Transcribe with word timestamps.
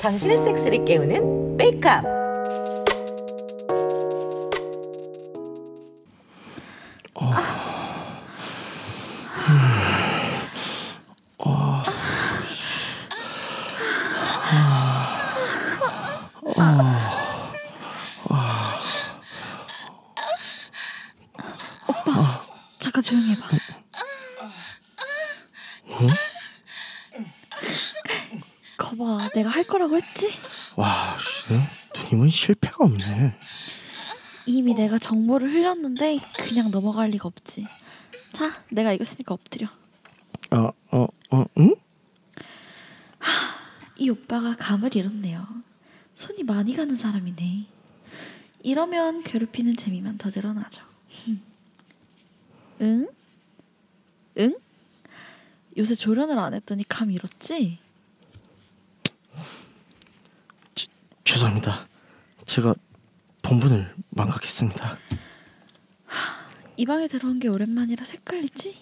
당신의 0.00 0.36
섹스를 0.36 0.84
깨우는 0.84 1.56
메이크업. 1.56 2.23
없네. 32.84 33.36
이미 34.46 34.74
내가 34.74 34.98
정보를 34.98 35.52
흘렸는데 35.52 36.18
그냥 36.36 36.70
넘어갈 36.70 37.10
리가 37.10 37.28
없지. 37.28 37.66
자, 38.32 38.60
내가 38.70 38.92
이거 38.92 39.04
쓰니까 39.04 39.34
엎드려. 39.34 39.68
어, 40.50 40.70
어, 40.90 41.06
어, 41.30 41.44
응? 41.58 41.74
이 43.96 44.10
오빠가 44.10 44.56
감을 44.56 44.94
잃었네요. 44.96 45.46
손이 46.14 46.42
많이 46.42 46.74
가는 46.74 46.94
사람이네. 46.96 47.66
이러면 48.62 49.22
괴롭히는 49.22 49.76
재미만 49.76 50.18
더 50.18 50.30
늘어나죠. 50.34 50.84
응? 52.80 53.08
응? 54.38 54.56
요새 55.76 55.94
조련을 55.94 56.38
안 56.38 56.54
했더니 56.54 56.84
감 56.88 57.10
잃었지? 57.10 57.78
죄송합니다. 61.24 61.88
제가 62.46 62.74
본분을 63.42 63.94
망각했습니다. 64.10 64.98
이 66.76 66.86
방에 66.86 67.06
들어온 67.08 67.38
게 67.38 67.48
오랜만이라 67.48 68.04
색깔리지? 68.04 68.76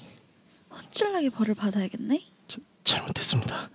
헛줄나게 0.70 1.30
벌을 1.30 1.54
받아야겠네. 1.54 2.24
저, 2.48 2.60
잘못했습니다. 2.84 3.70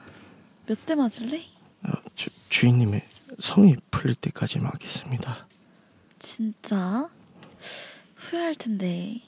몇 0.65 0.85
대 0.85 0.95
맞을래? 0.95 1.43
어, 1.83 1.91
주, 2.15 2.29
주인님의 2.49 3.07
성이 3.39 3.75
풀릴 3.91 4.15
때까지 4.15 4.59
막겠습니다. 4.59 5.47
진짜 6.19 7.09
후회할 8.15 8.55
텐데. 8.55 9.21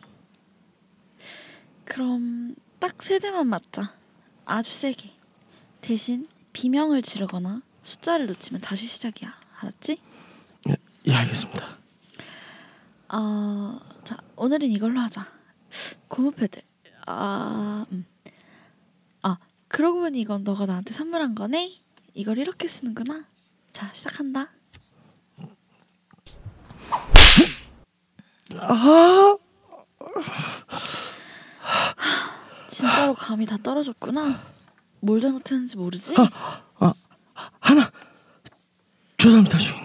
그럼 1.85 2.55
딱 2.79 3.01
세 3.03 3.19
대만 3.19 3.47
맞자. 3.47 3.93
아주 4.45 4.71
세게. 4.71 5.11
대신 5.81 6.25
비명을 6.53 7.01
지르거나 7.01 7.61
숫자를 7.83 8.27
놓치면 8.27 8.61
다시 8.61 8.85
시작이야. 8.87 9.33
알았지? 9.59 9.97
예, 11.09 11.13
예 11.13 11.15
알겠습니다. 11.15 11.65
어, 13.09 13.79
자 14.03 14.17
오늘은 14.35 14.67
이걸로 14.67 14.99
하자. 14.99 15.25
고무 16.07 16.31
패드. 16.31 16.61
아, 17.07 17.85
음. 17.91 18.05
아 19.23 19.37
그러고 19.67 20.01
보니 20.01 20.21
이건 20.21 20.43
너가 20.43 20.67
나한테 20.67 20.93
선물한 20.93 21.33
거네. 21.33 21.73
이걸 22.13 22.37
이렇게 22.37 22.67
쓰는구나. 22.67 23.25
자 23.73 23.89
시작한다. 23.93 24.49
아, 28.55 29.37
진짜로 32.67 33.13
감이 33.15 33.45
다 33.45 33.57
떨어졌구나. 33.57 34.39
뭘 34.99 35.19
잘못했는지 35.21 35.75
모르지? 35.77 36.13
하나. 37.59 37.91
죄송합니다, 39.17 39.57
주인님. 39.57 39.78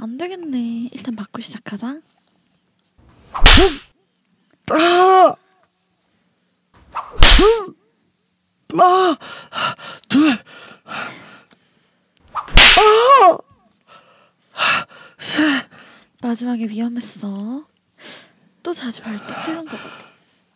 안 0.00 0.16
되겠네. 0.16 0.88
일단 0.92 1.14
맞고 1.14 1.42
시작하자. 1.42 2.00
아, 4.72 5.36
아, 8.78 9.16
둘, 10.08 10.38
아, 14.54 14.86
셋. 15.18 15.68
마지막에 16.22 16.66
위험했어. 16.66 17.66
또 18.62 18.72
자주 18.72 19.02
발작 19.02 19.42
세운 19.44 19.66
거 19.66 19.76
봐. 19.76 19.82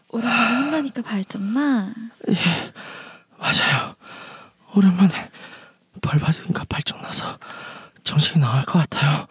오랜만에 0.08 0.56
혼나니까 0.56 1.02
발전나. 1.02 1.92
맞아요. 3.38 3.94
오랜만에 4.74 5.30
벌 6.00 6.18
받으니까 6.18 6.64
발정 6.64 7.00
나서 7.02 7.38
정신이 8.04 8.40
나갈 8.40 8.64
것 8.64 8.78
같아요. 8.78 9.26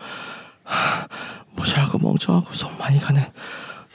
하, 0.63 1.07
무시하고 1.51 1.99
멍청하고 1.99 2.53
손 2.53 2.75
많이 2.77 2.99
가는 2.99 3.21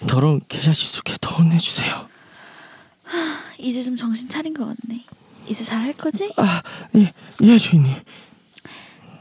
더러운 0.07 0.41
속에 0.49 1.17
더 1.21 1.35
혼내주세요. 1.35 2.09
이제 3.59 3.83
좀 3.83 3.97
정신 3.97 4.29
차린 4.29 4.55
것 4.55 4.65
같네. 4.65 5.05
이제 5.49 5.65
잘 5.65 5.83
할 5.83 5.93
거지? 5.95 6.33
아, 6.37 6.63
예, 6.95 7.13
예 7.43 7.59
주인님. 7.59 7.93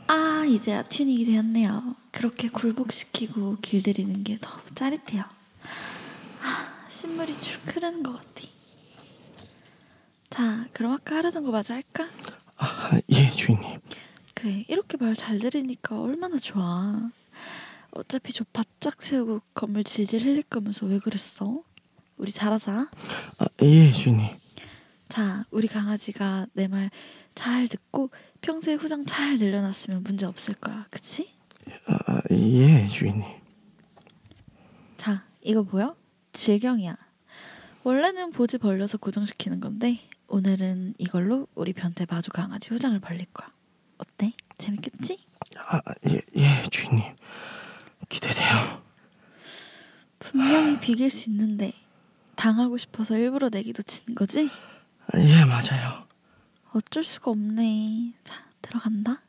아 0.07 0.45
이제야 0.47 0.84
튜닝이 0.84 1.25
되었네요. 1.25 1.95
그렇게 2.12 2.50
굴복시키고 2.50 3.57
길들이는 3.62 4.24
게 4.24 4.38
너무 4.39 4.62
짜릿해요. 4.75 5.24
하, 6.39 6.89
신물이 6.89 7.35
쭉 7.41 7.59
흐르는 7.66 8.03
것 8.03 8.13
같아. 8.13 8.47
자 10.29 10.66
그럼 10.74 10.94
아까 10.94 11.16
하려던 11.16 11.44
거 11.44 11.51
마저 11.51 11.74
할까? 11.74 12.06
아, 12.57 12.91
예 13.09 13.31
주인님. 13.31 13.79
그래 14.38 14.64
이렇게 14.68 14.98
말 14.98 15.16
잘 15.16 15.40
들으니까 15.40 16.00
얼마나 16.00 16.38
좋아. 16.38 17.09
어차피 17.92 18.31
저 18.31 18.44
바짝 18.53 19.02
세우고 19.02 19.42
건물 19.56 19.84
질질 19.84 20.22
흘릴 20.24 20.44
거면서 20.44 20.86
왜 20.86 21.00
그랬어? 21.00 21.64
우리 22.18 22.31
잘하자. 22.31 22.90
아, 23.40 23.46
예 23.64 23.92
주인님. 23.92 24.36
자, 25.09 25.46
우리 25.52 25.68
강아지가 25.68 26.48
내 26.53 26.68
말 26.68 26.92
잘 27.34 27.68
듣고 27.68 28.09
평소에 28.42 28.74
후장 28.75 29.06
잘 29.06 29.38
늘려놨으면 29.38 30.02
문제 30.03 30.25
없을 30.25 30.56
거야. 30.56 30.88
그치? 30.90 31.31
아, 31.88 32.22
예 32.31 32.88
주인님. 32.88 33.24
자, 34.98 35.24
이거 35.42 35.64
보여? 35.64 35.96
질경이야. 36.34 36.98
원래는 37.84 38.31
보지 38.31 38.58
벌려서 38.58 38.98
고정시키는 38.98 39.59
건데 39.62 40.00
오늘은 40.28 40.96
이걸로 40.98 41.48
우리 41.56 41.74
변태 41.74 42.06
마주 42.09 42.31
강아지 42.31 42.69
후장을 42.69 43.00
벌릴 43.00 43.25
거야. 43.34 43.52
어때? 43.97 44.34
재밌겠지? 44.58 45.19
아, 45.58 45.81
예, 46.08 46.22
예 46.35 46.69
주인님. 46.69 47.03
기대돼요. 48.09 48.81
분명히 50.19 50.80
비길 50.80 51.09
수 51.09 51.30
있는데 51.30 51.74
당하고 52.36 52.78
싶어서 52.78 53.18
일부러 53.18 53.50
내기도 53.50 53.84
친 53.84 54.16
거지? 54.16 54.50
아, 55.13 55.19
예 55.19 55.46
맞아요. 55.46 56.07
어쩔 56.74 57.03
수가 57.03 57.31
없네. 57.31 58.13
자, 58.24 58.46
들어간다. 58.62 59.22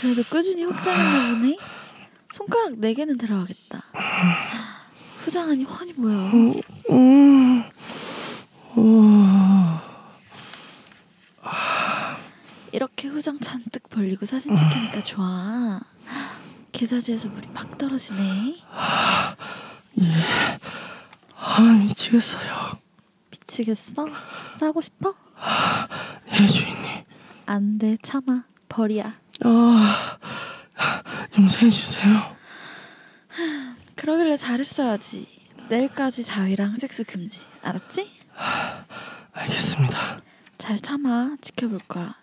그래도 0.00 0.22
꾸준히 0.30 0.64
확장했나 0.64 1.34
보네. 1.34 1.56
손가락 2.32 2.72
네 2.78 2.94
개는 2.94 3.18
들어가겠다. 3.18 3.84
후장하니 5.24 5.64
훤히 5.64 5.92
보여. 5.94 6.16
음, 6.16 7.62
이렇게 12.72 13.08
후장 13.08 13.38
잔뜩 13.40 13.88
벌리고 13.88 14.24
사진 14.26 14.56
찍히니까 14.56 15.02
좋아. 15.02 15.80
계사지에서 16.72 17.28
물이 17.28 17.48
막 17.52 17.76
떨어지네. 17.78 18.56
아 21.36 21.60
미치겠어요. 21.60 22.72
미치겠어? 23.30 24.06
싸고 24.58 24.80
싶어? 24.80 25.14
예 26.32 26.46
주인님. 26.46 26.84
안 27.46 27.78
돼, 27.78 27.96
참아. 28.02 28.44
벌이야. 28.68 29.14
아 29.44 30.16
용서해 31.36 31.70
주세요. 31.70 32.29
그러길래 34.00 34.38
잘했어야지. 34.38 35.28
내일까지 35.68 36.24
자위랑 36.24 36.76
섹스 36.76 37.04
금지. 37.04 37.44
알았지? 37.60 38.10
알겠습니다. 39.32 40.20
잘 40.56 40.78
참아. 40.78 41.36
지켜볼 41.42 41.80
거야. 41.86 42.16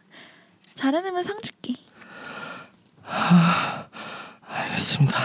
잘해내면 0.74 1.22
상 1.22 1.40
줄게. 1.40 1.76
알겠습니다. 4.48 5.18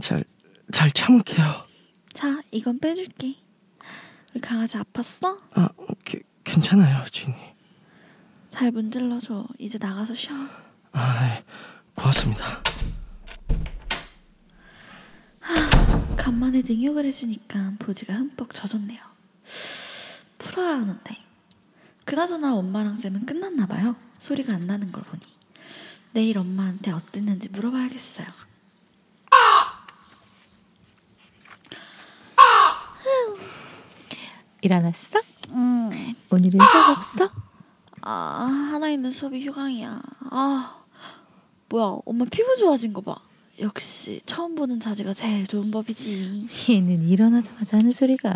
잘 0.00 0.24
잘 0.72 0.90
참을게요. 0.90 1.66
자, 2.14 2.40
이건 2.50 2.78
빼줄게. 2.80 3.36
우리 4.32 4.40
강아지 4.40 4.78
아팠어? 4.78 5.38
아 5.54 5.68
게, 6.04 6.20
괜찮아요 6.44 7.04
주인님. 7.10 7.38
잘 8.48 8.70
문질러줘. 8.72 9.46
이제 9.58 9.76
나가서 9.78 10.14
쉬어. 10.14 10.34
아 10.92 11.26
예, 11.28 11.44
고맙습니다. 11.94 12.62
간만에 16.16 16.62
능욕을 16.66 17.04
해주니까 17.06 17.74
보지가 17.78 18.14
흠뻑 18.14 18.52
젖었네요. 18.52 19.00
풀어야 20.38 20.76
하는데. 20.76 21.16
그나저나 22.04 22.54
엄마랑 22.54 22.96
쌤은 22.96 23.26
끝났나 23.26 23.66
봐요. 23.66 23.96
소리가 24.18 24.54
안 24.54 24.66
나는 24.66 24.90
걸 24.92 25.02
보니. 25.04 25.22
내일 26.12 26.38
엄마한테 26.38 26.92
어땠는지 26.92 27.48
물어봐야겠어요. 27.50 28.26
일어났어? 34.62 35.20
음. 35.50 36.14
오늘은 36.30 36.58
수업 36.58 36.98
없어? 36.98 37.30
아 38.00 38.70
하나 38.72 38.88
있는 38.88 39.10
수업이 39.10 39.44
휴강이야. 39.46 40.00
아 40.30 40.84
뭐야 41.68 41.98
엄마 42.06 42.24
피부 42.30 42.56
좋아진 42.56 42.92
거 42.92 43.00
봐. 43.02 43.16
역시 43.60 44.20
처음 44.26 44.54
보는 44.54 44.80
자지가 44.80 45.14
제일 45.14 45.46
좋은 45.46 45.70
법이지. 45.70 46.46
얘는 46.70 47.02
일어나자마자 47.02 47.78
하는 47.78 47.92
소리가 47.92 48.34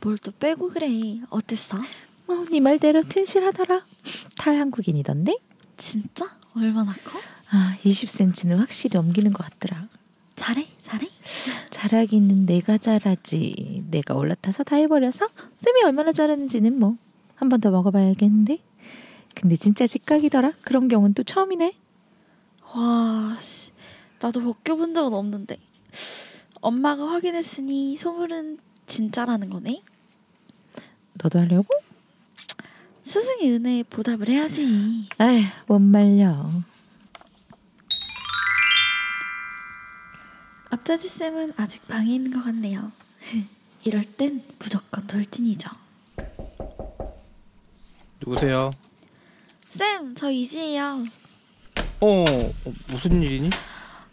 뭘 0.00 0.16
또 0.18 0.32
빼고 0.32 0.70
그래. 0.70 0.88
어땠어? 1.28 1.76
어, 1.76 2.44
네 2.50 2.60
말대로 2.60 3.02
튼실하더라 3.02 3.84
탈한국인이던데? 4.38 5.36
진짜? 5.76 6.26
얼마나 6.56 6.94
커? 7.04 7.18
아 7.50 7.76
20cm는 7.84 8.56
확실히 8.58 8.96
넘기는 8.96 9.30
것 9.32 9.44
같더라 9.44 9.88
잘해? 10.36 10.66
잘해? 10.80 11.08
잘하기는 11.70 12.46
내가 12.46 12.78
잘하지 12.78 13.84
내가 13.90 14.14
올라타서 14.14 14.62
다 14.64 14.76
해버려서 14.76 15.26
쌤이 15.58 15.82
얼마나 15.84 16.12
잘하는지는 16.12 16.78
뭐 16.78 16.96
한 17.36 17.48
번 17.48 17.60
더 17.60 17.70
먹어봐야겠는데 17.70 18.58
근데 19.34 19.56
진짜 19.56 19.86
직각이더라 19.86 20.52
그런 20.62 20.88
경우는 20.88 21.14
또 21.14 21.22
처음이네 21.22 21.72
와, 22.74 23.36
씨. 23.40 23.72
나도 24.20 24.42
벗겨본 24.42 24.94
적은 24.94 25.14
없는데. 25.14 25.58
엄마가 26.60 27.08
확인했으니 27.08 27.96
소물은 27.96 28.58
진짜라는 28.86 29.50
거네. 29.50 29.82
너도 31.14 31.38
하려고? 31.38 31.68
스승의 33.02 33.52
은혜에 33.52 33.82
보답을 33.84 34.28
해야지. 34.28 35.08
아휴 35.18 35.42
못 35.66 35.78
말려 35.80 36.48
앞자지 40.70 41.08
쌤은 41.08 41.54
아직 41.56 41.86
방에 41.88 42.14
있는 42.14 42.30
것 42.30 42.44
같네요. 42.44 42.92
이럴 43.84 44.04
땐 44.04 44.42
무조건 44.58 45.06
돌진이죠. 45.06 45.68
누구세요? 48.20 48.70
쌤, 49.70 50.14
저 50.14 50.30
이지예요. 50.30 51.04
어, 52.00 52.24
어, 52.24 52.72
무슨 52.88 53.22
일이니? 53.22 53.48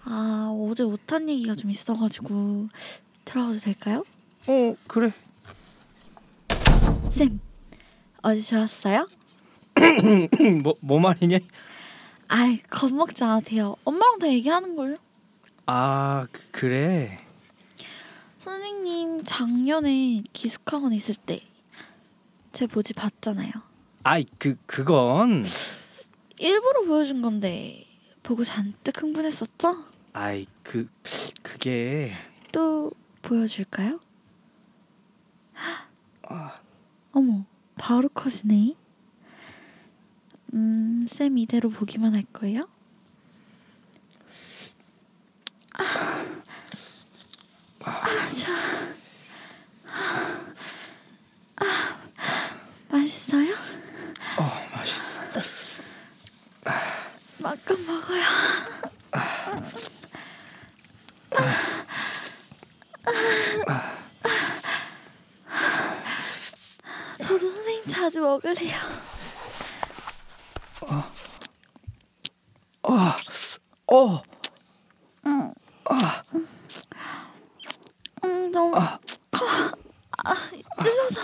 아, 0.09 0.55
어제 0.69 0.83
못한 0.85 1.27
얘기가 1.29 1.53
좀 1.55 1.69
있어가지고 1.69 2.69
들어가도 3.25 3.57
될까요? 3.57 4.05
어 4.47 4.73
그래 4.87 5.11
쌤, 7.09 7.41
어제 8.21 8.39
좋았어요? 8.39 9.09
뭐, 10.63 10.75
뭐 10.79 10.99
말이냐? 10.99 11.39
아이, 12.29 12.61
겁먹지 12.69 13.21
않아도 13.23 13.45
돼요. 13.47 13.75
엄마랑 13.83 14.19
다 14.19 14.29
얘기하는 14.29 14.75
걸요. 14.77 14.95
아 15.65 16.25
그, 16.31 16.41
그래 16.51 17.17
선생님 18.39 19.23
작년에 19.25 20.23
기숙학원 20.31 20.93
있을 20.93 21.15
때제 21.15 22.67
보지 22.67 22.93
봤잖아요. 22.93 23.51
아이 24.03 24.25
그 24.37 24.55
그건 24.65 25.43
일부러 26.39 26.83
보여준 26.85 27.21
건데 27.21 27.85
보고 28.23 28.45
잔뜩 28.45 29.01
흥분했었죠? 29.01 29.96
아이 30.19 30.47
그 30.63 30.89
그게 31.43 32.11
또 32.51 32.89
보여줄까요? 33.21 33.99
어머, 37.11 37.45
바로 37.77 38.09
커지네. 38.09 38.73
음, 40.55 41.05
쌤 41.07 41.37
이대로 41.37 41.69
보기만 41.69 42.15
할 42.15 42.23
거예요? 42.33 42.67
아, 45.73 45.83
아, 47.81 48.29
좋아. 48.29 48.55
아, 51.57 52.01
맛있어요? 52.89 53.53
어 54.39 54.75
맛있어 54.75 55.21
마음 57.37 57.85
먹어요. 57.85 58.23
저도 67.27 67.51
자주 68.07 68.21
먹을래요. 68.21 68.79
어 72.81 74.23
음, 78.23 78.51
너무 78.51 78.71
커. 78.71 79.45
아, 80.23 80.35
찢어져. 80.81 81.21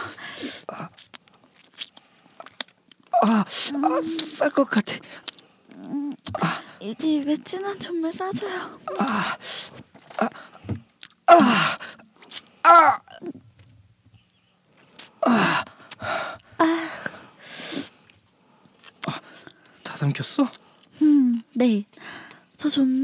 쌀것 4.37 4.69
같아 4.69 4.97
이제 6.81 7.13
입에 7.13 7.37
진한 7.45 7.79
전물 7.79 8.11
싸줘요. 8.11 8.71
다 19.83 19.97
삼켰어? 19.97 20.47
음, 21.01 21.41
네. 21.53 21.85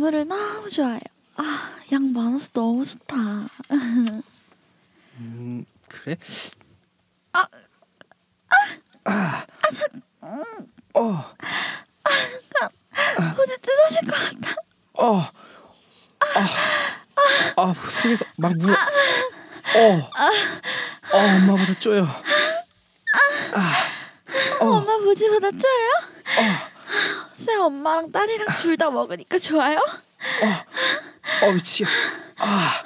저 0.10 0.12
전물을 0.12 0.28
너무 0.28 0.68
좋아해요. 0.70 1.00
아, 1.36 1.70
양 1.92 2.12
많아서 2.12 2.50
너무 2.54 2.84
좋다. 2.84 3.16
음 5.20 5.64
그래 5.88 6.18
아 7.34 7.46
아아어 9.04 9.46
호지 13.38 13.56
찢어질 13.62 14.02
것 14.10 14.16
같아. 14.16 14.56
어. 14.94 15.30
아, 16.36 16.48
아, 17.58 17.74
속에서 18.02 18.26
막 18.38 18.52
물어. 18.58 18.74
어, 18.74 20.10
어, 21.12 21.18
엄마보다 21.18 21.80
쪼여. 21.80 22.08
엄마 24.60 24.98
보지보다 24.98 25.52
쪼요? 25.52 25.92
쌤 26.36 26.69
엄마랑 27.66 28.12
딸이랑 28.12 28.54
둘 28.56 28.78
다 28.78 28.90
먹으니까 28.90 29.38
좋아요? 29.40 29.80
어, 31.44 31.52
미치겠어. 31.52 31.92
아, 32.38 32.84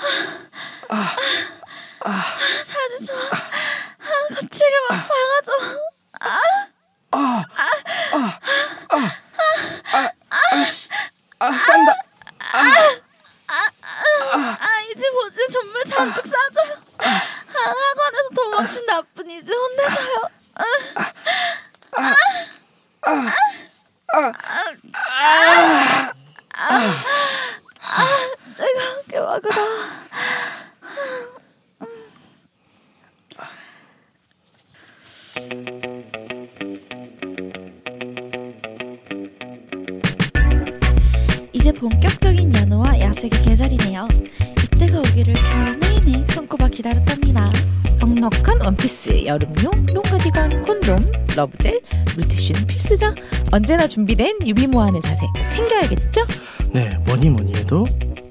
준비된 53.94 54.40
유비무한의 54.44 55.02
자세 55.02 55.24
챙겨야겠죠? 55.52 56.26
네, 56.72 56.98
뭐니 57.06 57.30
뭐니 57.30 57.54
해도 57.54 57.86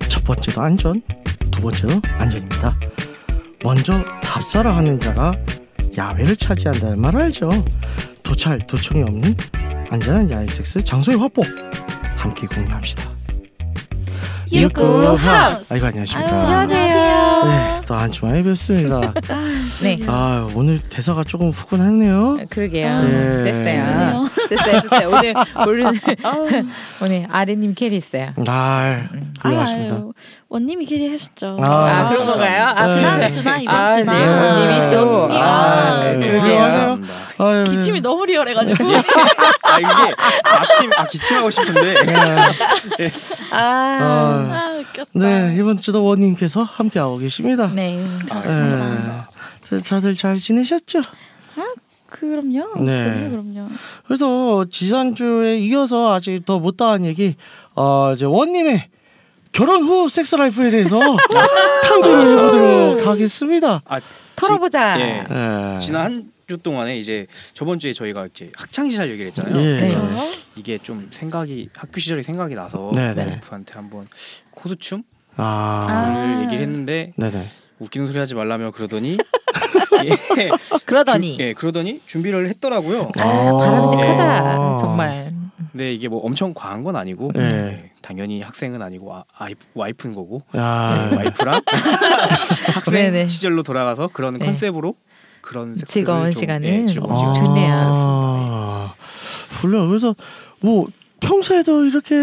첫 0.09 0.25
번째도 0.25 0.61
안전, 0.61 1.01
두 1.53 1.63
번째도 1.63 2.01
안전입니다. 2.19 2.77
먼저 3.63 4.05
답사라 4.25 4.77
하는 4.77 4.99
자가 4.99 5.31
야외를 5.97 6.35
차지한다는 6.35 7.01
말 7.01 7.17
알죠? 7.17 7.49
도찰, 8.25 8.59
도청이 8.59 9.03
없는 9.05 9.37
안전한 9.89 10.29
야외 10.33 10.49
섹스 10.49 10.83
장소의 10.83 11.19
확보 11.19 11.43
함께 12.17 12.49
공유합시다. 12.49 13.22
유쿠 14.53 14.83
하우스. 15.17 15.73
아이고 15.73 15.87
안녕하십니까. 15.87 16.31
아유, 16.31 16.41
안녕하세요. 16.43 17.45
네, 17.45 17.81
또 17.87 17.95
안주 17.95 18.27
많이 18.27 18.43
뵙습니다. 18.43 19.13
네. 19.83 19.99
아, 20.07 20.47
오늘 20.55 20.79
대사가 20.91 21.25
조금 21.25 21.51
후끈했네요. 21.51 22.39
그러게요. 22.51 23.03
네. 23.03 23.45
됐어요. 23.45 24.29
됐어요. 24.49 24.81
됐어요. 24.83 25.09
오늘 25.11 25.35
오늘 26.37 26.65
오늘 27.01 27.25
아레님 27.31 27.75
carry 27.75 27.97
했어요. 27.97 28.33
날 28.37 29.09
훌륭하십니다. 29.43 29.95
아유, 29.97 30.13
원님이 30.49 30.85
carry 30.87 31.09
하셨죠. 31.11 31.57
아, 31.61 31.71
아, 31.71 32.09
그런 32.11 32.27
건가요? 32.27 32.65
아, 32.67 32.87
네. 32.87 32.95
지난 32.95 33.17
그런가요? 33.17 33.31
주나 33.31 33.57
이번 33.59 33.75
아, 33.75 33.97
주나 33.97 34.13
네, 34.13 34.29
원님이 34.29 34.91
또 34.95 35.29
아, 35.33 36.01
네, 36.05 36.17
그러게요. 36.19 36.99
아유, 37.43 37.65
기침이 37.65 38.01
너무 38.01 38.25
리얼해가지고 38.27 38.85
아 39.63 39.79
이게 39.79 40.15
아침 40.45 40.91
아 40.97 41.07
기침하고 41.07 41.51
싶은데 41.51 41.97
아, 43.51 43.59
아, 43.59 43.59
아 43.59 44.79
웃겼다. 44.81 45.11
네, 45.15 45.57
이번 45.59 45.77
주도 45.79 46.05
원님께서 46.05 46.63
함께하고 46.63 47.19
계십니다. 47.19 47.69
네. 47.75 47.99
네, 49.71 49.81
다들 49.81 50.15
잘 50.15 50.39
지내셨죠? 50.39 51.01
그럼요. 52.13 52.75
네. 52.85 53.05
그럼요. 53.05 53.31
그럼요. 53.31 53.69
그래서 54.07 54.65
지난주에 54.71 55.59
이어서 55.61 56.13
아직 56.13 56.45
더 56.45 56.59
못다한 56.59 57.05
얘기, 57.07 57.37
어, 57.75 58.13
이제 58.15 58.27
원님의 58.27 58.89
결혼 59.53 59.83
후 59.83 60.09
섹스 60.09 60.35
라이프에 60.37 60.71
대해서 60.71 60.99
탐구를 61.89 62.39
해보도록 62.39 63.07
하겠습니다. 63.07 63.83
털어보자. 64.37 65.01
예. 65.01 65.25
네. 65.29 65.79
지난 65.81 66.05
한 66.05 66.32
주 66.49 66.59
동안에 66.59 66.99
이제 66.99 67.27
저번 67.55 67.79
주에 67.79 67.93
저희가 67.93 68.23
이렇게 68.23 68.51
학창 68.57 68.91
시절 68.91 69.11
얘기를 69.11 69.29
했잖아요. 69.29 69.57
예. 69.57 69.77
네. 69.77 69.89
이게 70.57 70.79
좀 70.79 71.09
생각이 71.13 71.69
학교 71.77 72.01
시절이 72.01 72.23
생각이 72.23 72.55
나서. 72.55 72.91
와이프한테 72.95 73.75
한번 73.75 74.09
코드춤을 74.51 75.05
아, 75.37 75.87
아. 75.89 76.43
얘기를 76.43 76.63
했는데 76.63 77.13
네네. 77.17 77.45
웃기는 77.79 78.07
소리 78.07 78.19
하지 78.19 78.35
말라며 78.35 78.71
그러더니 78.73 79.17
예, 80.05 80.51
그러더니 80.87 81.37
주, 81.37 81.43
예, 81.43 81.53
그러더니 81.53 82.01
준비를 82.07 82.49
했더라고요. 82.51 83.11
아, 83.19 83.57
바람직하다. 83.57 84.23
아. 84.25 84.77
정말. 84.79 85.33
근데 85.71 85.93
이게 85.93 86.09
뭐 86.09 86.21
엄청 86.21 86.53
과한 86.53 86.83
건 86.83 86.97
아니고 86.97 87.31
네. 87.35 87.43
예, 87.43 87.91
당연히 88.03 88.43
학생은 88.43 88.83
아니고 88.83 89.15
아, 89.15 89.25
아이프, 89.37 89.67
와이프인 89.75 90.15
거고 90.15 90.43
야, 90.57 91.09
네, 91.11 91.17
와이프랑 91.17 91.63
학생 92.75 92.93
네네. 92.93 93.29
시절로 93.29 93.63
돌아가서 93.63 94.09
그런 94.13 94.33
네. 94.39 94.45
컨셉으로 94.45 94.95
그런 95.53 95.77
즐거운 95.87 96.31
좀, 96.33 96.41
시간을. 96.41 96.67
예, 96.69 96.87
즐거운 96.87 97.13
아. 97.13 97.19
시간. 97.19 97.45
좋네요. 97.45 97.75
아, 97.75 98.95
훌륭. 99.61 99.87
그래서 99.89 100.15
뭐 100.61 100.87
평소에도 101.21 101.85
이렇게 101.85 102.15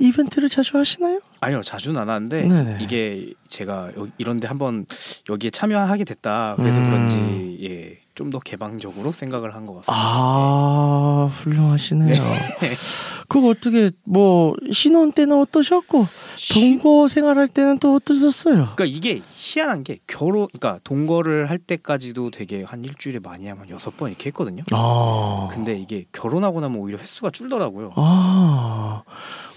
이벤트를 0.00 0.48
자주 0.48 0.76
하시나요? 0.78 1.20
아니요 1.40 1.62
자주는 1.62 2.00
안 2.00 2.08
하는데 2.08 2.42
네네. 2.42 2.78
이게 2.80 3.32
제가 3.48 3.90
여- 3.98 4.06
이런데 4.18 4.46
한번 4.46 4.86
여기에 5.28 5.50
참여하게 5.50 6.04
됐다 6.04 6.54
그래서 6.56 6.78
음. 6.78 6.84
그런지 6.84 7.58
예, 7.64 7.98
좀 8.14 8.30
더 8.30 8.38
개방적으로 8.38 9.12
생각을 9.12 9.54
한 9.54 9.66
것 9.66 9.74
같습니다. 9.84 9.92
아, 9.92 11.28
훌륭하시네요. 11.32 12.22
그거 13.28 13.48
어떻게 13.48 13.90
뭐 14.04 14.54
신혼 14.72 15.12
때는 15.12 15.38
어떠셨고 15.40 16.06
동거 16.52 17.08
생활할 17.08 17.48
때는 17.48 17.78
또 17.78 17.94
어떠셨어요? 17.94 18.74
그러니까 18.76 18.84
이게 18.84 19.22
희한한 19.34 19.84
게 19.84 19.98
결혼 20.06 20.48
그러니까 20.48 20.80
동거를 20.84 21.50
할 21.50 21.58
때까지도 21.58 22.30
되게 22.30 22.62
한 22.62 22.84
일주일에 22.84 23.18
많이 23.18 23.46
하면 23.46 23.68
여섯 23.70 23.96
번 23.96 24.10
이렇게 24.10 24.26
했거든요. 24.26 24.62
아, 24.72 25.48
근데 25.52 25.78
이게 25.78 26.06
결혼하고 26.12 26.60
나면 26.60 26.78
오히려 26.80 26.98
횟수가 26.98 27.30
줄더라고요. 27.30 27.90
아, 27.96 29.02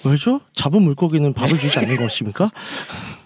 왜죠? 0.05 0.41
잡은 0.53 0.81
물고기는 0.83 1.33
밥을 1.33 1.59
주지 1.59 1.79
않는 1.79 1.97
것입니까? 1.97 2.51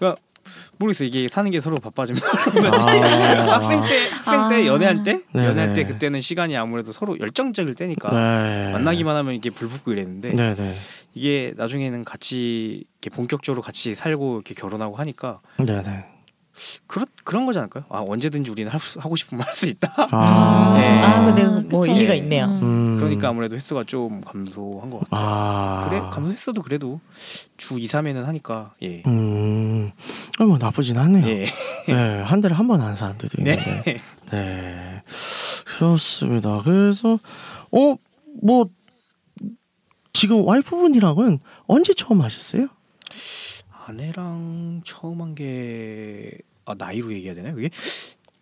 모르겠어요. 0.78 1.08
이게 1.08 1.28
사는 1.28 1.50
게 1.50 1.60
서로 1.60 1.78
바빠지면 1.78 2.20
아. 2.24 3.54
학생 3.54 3.82
때 3.82 4.08
학생 4.10 4.48
때 4.48 4.54
아. 4.54 4.66
연애할 4.66 5.02
때 5.02 5.20
네네. 5.32 5.48
연애할 5.48 5.74
때 5.74 5.84
그때는 5.84 6.20
시간이 6.20 6.56
아무래도 6.56 6.92
서로 6.92 7.18
열정적일 7.18 7.74
때니까 7.74 8.10
네. 8.12 8.72
만나기만 8.72 9.16
하면 9.16 9.34
이게 9.34 9.50
불 9.50 9.68
붙고 9.68 9.92
이랬는데 9.92 10.30
네네. 10.34 10.74
이게 11.14 11.54
나중에는 11.56 12.04
같이 12.04 12.84
이렇게 13.00 13.14
본격적으로 13.14 13.62
같이 13.62 13.94
살고 13.94 14.36
이렇게 14.36 14.54
결혼하고 14.54 14.96
하니까 14.96 15.40
네네. 15.58 16.13
그런 16.86 17.06
그런 17.24 17.46
거지 17.46 17.58
않을까요? 17.58 17.84
아 17.88 17.98
언제든지 18.06 18.50
우리는 18.50 18.70
할 18.70 18.78
수- 18.80 18.98
하고 19.00 19.16
싶으면 19.16 19.44
할 19.44 19.52
수 19.54 19.66
있다. 19.66 19.92
아, 20.10 20.74
네. 20.78 21.00
아, 21.02 21.24
근데 21.24 21.44
뭐 21.68 21.80
그쵸. 21.80 21.92
일리가 21.92 22.12
예. 22.14 22.18
있네요. 22.18 22.44
음. 22.46 22.60
음. 22.62 22.96
그러니까 22.98 23.28
아무래도 23.28 23.56
횟수가 23.56 23.84
좀 23.84 24.20
감소한 24.20 24.90
것 24.90 25.00
같아요. 25.00 25.20
아, 25.20 25.86
그래 25.88 26.00
감소했어도 26.12 26.62
그래도 26.62 27.00
주 27.56 27.78
2, 27.78 27.86
3회는 27.88 28.22
하니까 28.24 28.72
예. 28.82 29.02
음, 29.06 29.90
아, 30.38 30.44
뭐 30.44 30.58
나쁘진 30.58 30.96
않네요. 30.98 31.26
예. 31.28 31.46
네, 31.88 32.20
한 32.22 32.40
달에 32.40 32.54
한 32.54 32.66
번 32.68 32.80
하는 32.80 32.94
사람들도 32.96 33.38
있는데. 33.42 33.82
네. 33.84 34.00
네. 34.30 35.02
그렇습니다. 35.78 36.60
그래서 36.64 37.18
어 37.70 37.96
뭐 38.42 38.68
지금 40.12 40.44
와이프분이랑은 40.46 41.38
언제 41.66 41.94
처음 41.94 42.20
하셨어요? 42.20 42.66
아내랑 43.86 44.82
처음 44.84 45.20
한 45.22 45.34
게 45.34 46.30
아, 46.66 46.74
나이로 46.78 47.12
얘기해야 47.12 47.34
되나요? 47.34 47.54
그게 47.54 47.68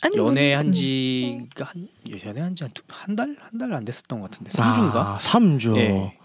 아니, 0.03 0.17
뭐, 0.17 0.29
연애한 0.29 0.73
지가 0.73 1.65
한 1.65 1.89
연애한 2.25 2.55
지 2.55 2.65
한 2.65 3.17
달 3.17 3.37
한 3.41 3.59
달 3.59 3.73
안 3.73 3.85
됐었던 3.85 4.21
것 4.21 4.31
같은데 4.31 4.51
3주인가? 4.53 4.95
아, 4.97 5.19
3주. 5.21 5.77
예. 5.77 6.19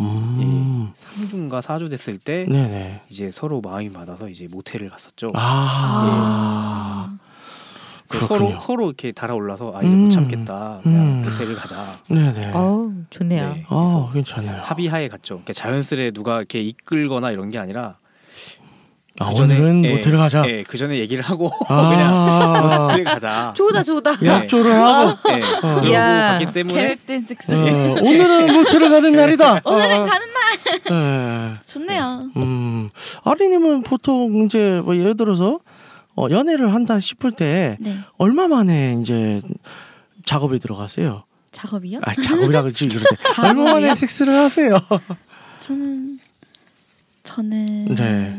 음. 0.00 0.92
3주인가 1.14 1.60
4주 1.60 1.90
됐을 1.90 2.18
때 2.18 2.44
네네. 2.48 3.02
이제 3.10 3.30
서로 3.30 3.60
마음이 3.60 3.90
맞아서 3.90 4.28
이제 4.28 4.48
모텔을 4.50 4.88
갔었죠. 4.88 5.28
아. 5.34 7.16
그렇군요. 8.08 8.38
서로 8.50 8.60
서로 8.60 8.86
이렇게 8.86 9.12
달아올라서 9.12 9.72
아 9.76 9.82
이제 9.82 9.94
음. 9.94 10.04
못 10.04 10.10
참겠다. 10.10 10.80
그냥 10.82 11.02
음. 11.02 11.22
모텔을 11.22 11.54
가자. 11.54 11.96
네네. 12.08 12.52
어우, 12.54 12.92
좋네요. 13.10 13.54
네. 13.54 13.64
아, 13.68 14.10
괜찮아요. 14.12 14.62
합의하에 14.62 15.06
갔죠. 15.08 15.34
그러니까 15.34 15.52
자연스레 15.52 16.10
누가 16.10 16.38
이렇게 16.38 16.60
이끌거나 16.60 17.30
이런 17.30 17.50
게 17.50 17.58
아니라 17.58 17.98
아, 19.20 19.28
그 19.28 19.34
전에- 19.34 19.42
오늘은 19.42 19.84
예, 19.84 19.94
모텔을 19.94 20.16
가자. 20.18 20.42
예, 20.46 20.62
그 20.66 20.78
전에 20.78 20.98
얘기를 20.98 21.22
하고 21.22 21.50
아. 21.68 21.88
그냥 21.90 22.86
모텔 22.88 23.04
가자. 23.04 23.52
좋다, 23.54 23.82
좋다. 23.82 24.12
약조를 24.24 24.72
하고 24.72 25.18
예, 25.30 25.42
어. 25.42 25.60
그러고 25.60 25.92
야, 25.92 26.38
갔기 26.38 26.52
때문에 26.52 26.74
계획된 26.80 27.26
섹스. 27.26 27.52
어, 27.52 27.54
오늘은 28.00 28.52
모텔을 28.54 28.88
가는 28.88 29.12
날이다. 29.14 29.60
오늘은 29.66 30.00
어, 30.00 30.04
가는 30.04 30.26
날. 30.32 31.50
예. 31.50 31.52
좋네요. 31.66 32.30
음, 32.38 32.88
아리님은 33.24 33.82
보통 33.82 34.46
이제 34.46 34.80
뭐 34.84 34.96
예를 34.96 35.16
들어서 35.16 35.60
어, 36.16 36.26
연애를 36.30 36.72
한다 36.72 36.98
싶을 36.98 37.30
때 37.32 37.76
네. 37.78 37.98
얼마 38.16 38.48
만에 38.48 38.98
이제 39.02 39.42
작업에 40.24 40.58
들어가세요? 40.58 41.24
작업이요? 41.52 41.98
아, 42.02 42.14
작업이라고 42.14 42.70
지금. 42.70 43.00
작업이요? 43.36 43.50
얼마 43.64 43.74
만에 43.74 43.94
섹스를 43.94 44.32
하세요? 44.32 44.78
저는 45.58 46.18
저는 47.22 47.94
네. 47.94 48.36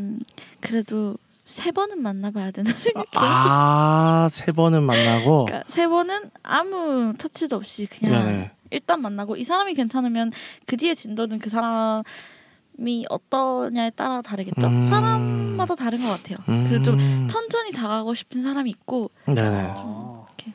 그래도 0.62 1.18
세 1.46 1.72
번은 1.72 2.01
만나봐야 2.01 2.51
되나 2.51 2.72
생각해요. 2.72 3.08
아, 3.15 4.30
세 4.32 4.51
번은 4.53 4.84
만나고. 4.84 5.46
그러니까 5.46 5.70
세 5.70 5.88
번은 5.88 6.32
아무 6.44 7.13
터치도 7.18 7.58
없이 7.58 7.88
그냥 7.88 8.24
네네. 8.24 8.51
일단 8.70 9.01
만나고 9.01 9.36
이 9.36 9.44
사람이 9.44 9.74
괜찮으면 9.74 10.32
그 10.65 10.77
뒤에 10.77 10.96
진도는 10.96 11.39
그 11.39 11.50
사람이 11.50 13.06
어떠냐에 13.10 13.89
따라 13.91 14.22
다르겠죠. 14.22 14.68
음. 14.68 14.82
사람마다 14.84 15.75
다른 15.75 16.01
것 16.01 16.08
같아요. 16.08 16.38
음. 16.48 16.68
그리고 16.70 16.84
좀 16.84 17.27
천천히 17.27 17.74
다가가고 17.74 18.13
싶은 18.13 18.41
사람이 18.41 18.70
있고 18.70 19.12
네네. 19.25 19.74
아, 19.75 20.25
이렇게 20.30 20.53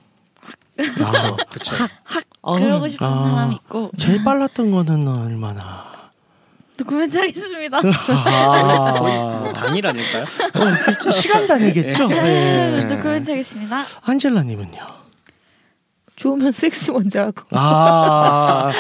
아, 1.05 1.37
그쵸. 1.51 1.75
어. 2.41 2.59
그러고 2.59 2.89
싶은 2.89 3.07
아. 3.07 3.31
사람이 3.31 3.55
있고 3.57 3.91
제일 3.99 4.25
빨랐던 4.25 4.71
거는 4.71 5.09
얼마나? 5.09 5.96
도쿠멘트 6.77 7.17
하겠습니다. 7.17 7.79
아, 7.79 8.95
뭐 8.99 9.53
당일 9.55 9.87
아닐까요? 9.87 10.25
어. 10.25 11.11
시간 11.11 11.47
단위겠죠? 11.47 12.09
네, 12.09 12.83
예. 12.83 12.89
도쿠멘트 12.89 13.31
하겠습니다. 13.31 13.85
안젤라님은요? 14.03 14.87
좋으면 16.17 16.53
섹스 16.53 16.91
먼저 16.91 17.21
하고. 17.21 17.43
아, 17.53 18.73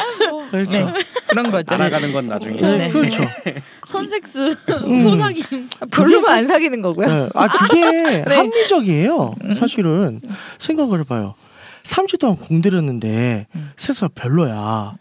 그렇죠. 0.50 0.70
네. 0.70 0.92
그런 1.28 1.50
거죠. 1.50 1.74
알아가는 1.74 2.12
건 2.12 2.28
나중에. 2.28 2.56
네, 2.56 2.76
네. 2.78 2.90
그렇죠. 2.90 3.24
선섹스 3.86 4.56
음. 4.84 5.06
호사김. 5.06 5.68
별로면 5.90 6.30
안 6.30 6.46
사귀는 6.46 6.80
거고요. 6.82 7.06
네. 7.06 7.28
아 7.34 7.48
그게 7.48 8.22
네. 8.24 8.34
합리적이에요. 8.36 9.34
사실은 9.58 10.20
생각을 10.58 11.00
해봐요. 11.00 11.34
3주 11.82 12.18
동안 12.18 12.36
공들였는데 12.36 13.46
음. 13.54 13.72
섹스가 13.76 14.08
별로야. 14.14 14.54
아, 14.54 14.96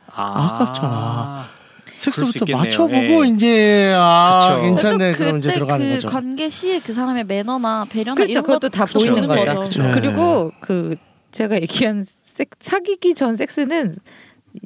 아깝잖아. 0.61 1.49
수 2.13 2.25
섹스부터. 2.25 2.57
맞춰보고 2.57 3.25
예. 3.25 3.29
이제 3.29 3.93
아 3.97 4.57
그쵸. 4.57 4.61
괜찮네 4.61 5.11
또 5.11 5.17
그럼 5.17 5.37
이제 5.39 5.53
들어가는 5.53 5.87
그 5.87 5.93
거죠. 5.95 6.07
관계 6.07 6.49
시에 6.49 6.79
그 6.79 6.93
사람의 6.93 7.25
매너나 7.25 7.85
배려나 7.89 8.15
그렇죠. 8.15 8.31
이런 8.31 8.43
그것도 8.43 8.69
다 8.69 8.85
것도 8.85 8.99
보이는 8.99 9.15
보는 9.15 9.27
거죠. 9.27 9.59
그쵸. 9.61 9.83
네. 9.83 9.91
그리고 9.91 10.51
그 10.59 10.95
제가 11.31 11.55
얘기한 11.61 12.05
섹, 12.25 12.49
사귀기 12.59 13.13
전 13.13 13.35
섹스는 13.35 13.95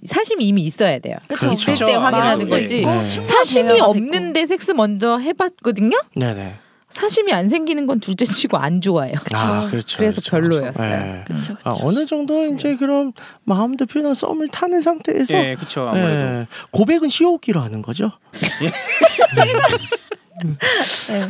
사심이 0.05 0.46
이미 0.48 0.63
있어야 0.63 1.00
돼요. 1.00 1.15
그쵸. 1.27 1.51
있을 1.51 1.74
그쵸. 1.74 1.86
때 1.86 1.93
확인하는 1.96 2.48
마음도 2.48 2.50
거지. 2.50 2.67
충분한 2.84 3.10
사심이 3.10 3.79
없는데 3.79 4.46
섹스 4.46 4.72
먼저 4.72 5.17
해봤거든요. 5.17 5.98
네네. 6.15 6.55
사심이 6.89 7.31
안 7.31 7.48
생기는 7.50 7.86
건 7.86 8.00
둘째치고 8.00 8.58
안 8.58 8.81
좋아요. 8.81 9.13
아, 9.34 9.67
그렇죠. 9.69 9.98
그래서 10.00 10.22
그렇죠, 10.22 10.31
별로였어요. 10.31 10.74
그렇죠. 10.74 10.93
예. 10.93 11.24
그쵸 11.27 11.53
그쵸. 11.55 11.69
아, 11.69 11.75
어느 11.84 12.05
정도 12.05 12.46
이제 12.48 12.75
그런 12.75 13.13
마음도 13.43 13.86
표현 13.86 14.13
썸을 14.15 14.48
타는 14.48 14.81
상태에서 14.81 15.36
예, 15.38 15.55
그렇죠. 15.55 15.88
아무래도 15.88 16.10
예, 16.10 16.48
고백은 16.72 17.10
시오기로 17.10 17.60
하는 17.60 17.81
거죠. 17.84 18.12
네. 21.10 21.27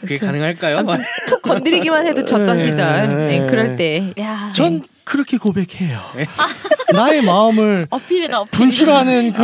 그게 0.00 0.14
그쵸. 0.14 0.26
가능할까요? 0.26 0.78
아무튼 0.78 1.04
툭 1.28 1.42
건드리기만 1.42 2.06
해도 2.06 2.24
졌던 2.24 2.56
네. 2.56 2.60
시절. 2.60 3.08
네, 3.08 3.40
네. 3.40 3.46
그럴 3.46 3.76
때. 3.76 4.14
야. 4.18 4.50
전 4.54 4.82
그렇게 5.04 5.36
고백해요. 5.36 6.00
네. 6.16 6.26
나의 6.94 7.22
마음을 7.22 7.86
어필이다 7.90 8.40
어필. 8.40 8.50
분출하는 8.52 9.32
그. 9.32 9.42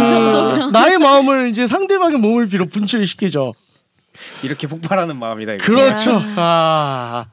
나의 0.73 0.99
마음을 0.99 1.49
이제 1.51 1.67
상대방의 1.67 2.19
몸을 2.19 2.47
빌어 2.49 2.65
분출시키죠. 2.67 3.53
이렇게 4.43 4.67
폭발하는 4.67 5.17
마음이다. 5.19 5.55
이거. 5.55 5.65
그렇죠. 5.65 6.21
아, 6.37 7.27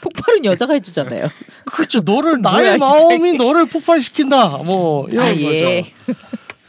폭발은 0.00 0.44
여자가 0.44 0.74
해주잖아요. 0.74 1.26
그렇죠. 1.66 2.00
너를 2.00 2.40
나의 2.40 2.74
이 2.74 2.78
마음이. 2.78 3.34
너를 3.34 3.66
폭발시킨다. 3.66 4.48
뭐 4.64 5.06
이런 5.10 5.26
아, 5.26 5.30
거죠. 5.30 5.42
예. 5.44 5.92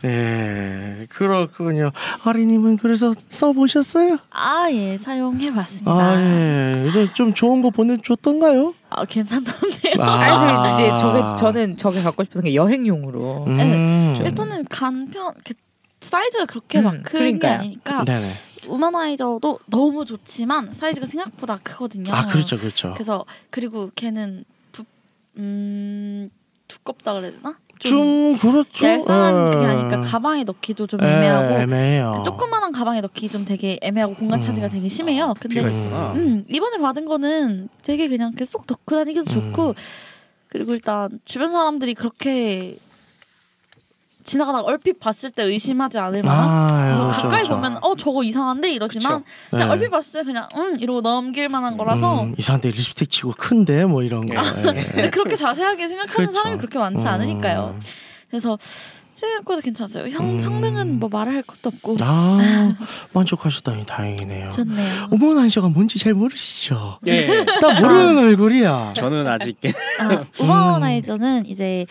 예, 0.06 1.08
그렇군요. 1.10 1.92
아리님은 2.26 2.76
그래서 2.78 3.14
써보셨어요? 3.30 4.18
아 4.32 4.70
예 4.70 4.98
사용해봤습니다. 4.98 5.92
아, 5.92 6.20
예. 6.20 6.86
이제 6.90 7.08
좀 7.14 7.34
좋은 7.34 7.62
거 7.62 7.70
보내줬던가요? 7.70 8.74
아, 8.90 9.06
괜찮던데요. 9.06 9.96
아, 10.04 10.74
저 10.76 10.84
이제 10.84 10.98
저게 10.98 11.22
저는 11.38 11.78
저게 11.78 12.02
갖고 12.02 12.24
싶은 12.26 12.44
게 12.44 12.54
여행용으로. 12.54 13.46
음. 13.48 14.16
일단은 14.24 14.66
간편 14.70 15.34
그 15.46 15.54
사이즈가 16.02 16.46
그렇게 16.48 16.80
음, 16.80 16.84
막 16.84 16.92
큰게 17.04 17.10
그러니까요. 17.10 17.54
아니니까 17.60 18.04
네네. 18.04 18.30
우마나이저도 18.68 19.60
너무 19.68 20.06
좋지만 20.06 20.72
사이즈가 20.72 21.06
생각보다 21.06 21.60
크거든요. 21.64 22.14
아, 22.14 22.28
그렇죠, 22.28 22.58
그렇죠. 22.58 22.94
그래서 22.94 23.26
그리고 23.50 23.92
걔는 23.96 24.44
부, 24.72 24.84
음 25.38 26.30
두껍다 26.68 27.14
그래야 27.14 27.32
되나? 27.32 27.58
좀 27.80 28.38
그렇죠. 28.38 28.86
얄쌍한 28.88 29.48
예. 29.48 29.52
그게 29.52 29.66
아니까 29.66 30.02
가방에 30.02 30.44
넣기도 30.44 30.88
좀 30.88 31.00
예, 31.04 31.08
애매하고 31.08 31.60
애매해요. 31.60 32.14
그 32.18 32.24
조그만한 32.24 32.72
가방에 32.72 33.02
넣기 33.02 33.30
좀 33.30 33.46
되게 33.46 33.78
애매하고 33.82 34.16
공간 34.16 34.40
차지가 34.40 34.68
음. 34.68 34.72
되게 34.72 34.88
심해요. 34.88 35.34
근데 35.40 35.56
피가 35.56 35.70
있구나. 35.70 36.14
음, 36.14 36.46
이번에 36.48 36.78
받은 36.78 37.06
거는 37.06 37.70
되게 37.84 38.08
그냥 38.08 38.30
이렇게 38.30 38.46
쏙 38.46 38.64
넣고 38.68 38.96
다니기도 38.96 39.32
음. 39.32 39.52
좋고 39.52 39.76
그리고 40.48 40.74
일단 40.74 41.10
주변 41.26 41.52
사람들이 41.52 41.94
그렇게 41.96 42.78
지나가다가 44.24 44.64
얼핏 44.66 45.00
봤을 45.00 45.32
때 45.32 45.44
의심하지 45.44 46.00
않을 46.00 46.24
만한 46.24 46.50
아, 46.50 46.96
뭐 46.96 47.06
그렇죠, 47.08 47.22
가까이 47.24 47.44
그렇죠. 47.44 47.56
보면 47.56 47.78
어 47.82 47.96
저거 47.96 48.24
이상한데 48.24 48.72
이러지만 48.74 49.24
그쵸. 49.24 49.32
그냥 49.50 49.68
네. 49.68 49.74
얼핏 49.74 49.90
봤을 49.90 50.22
때 50.22 50.26
그냥 50.26 50.48
응 50.56 50.78
이러고 50.80 51.02
넘길 51.02 51.50
만한 51.50 51.78
거라서 51.78 52.24
음, 52.24 52.36
이상한데 52.38 52.72
립스틱 52.72 53.10
치고 53.10 53.34
큰데 53.38 53.86
뭐 53.86 54.04
이런 54.04 54.26
거. 54.26 54.36
예. 54.36 54.62
근데 54.84 55.10
그렇게 55.10 55.36
자세하게 55.36 55.88
생각하는 55.88 56.14
그렇죠. 56.16 56.32
사람이 56.34 56.58
그렇게 56.58 56.80
많지 56.80 57.06
음. 57.06 57.12
않으니까요. 57.12 57.80
그래서 58.30 58.58
생각보다 59.14 59.62
괜찮았어요. 59.62 60.10
형 60.10 60.34
음. 60.34 60.40
성능은 60.40 61.00
뭐 61.00 61.08
말할 61.10 61.44
것도 61.44 61.70
없고 61.70 61.98
아, 62.02 62.72
만족하셨다니 63.14 63.86
다행이네요. 63.86 64.50
좋네요. 64.50 65.08
어머나 65.12 65.46
이저가 65.46 65.70
뭔지 65.70 66.00
잘 66.00 66.14
모르시죠? 66.14 67.00
예. 67.08 67.46
나 67.62 67.80
모르는 67.80 68.18
얼굴이야. 68.18 68.94
저는 68.96 69.28
아직 69.28 69.58
아, 70.00 70.26
우버나이저는 70.40 71.46
이제 71.46 71.86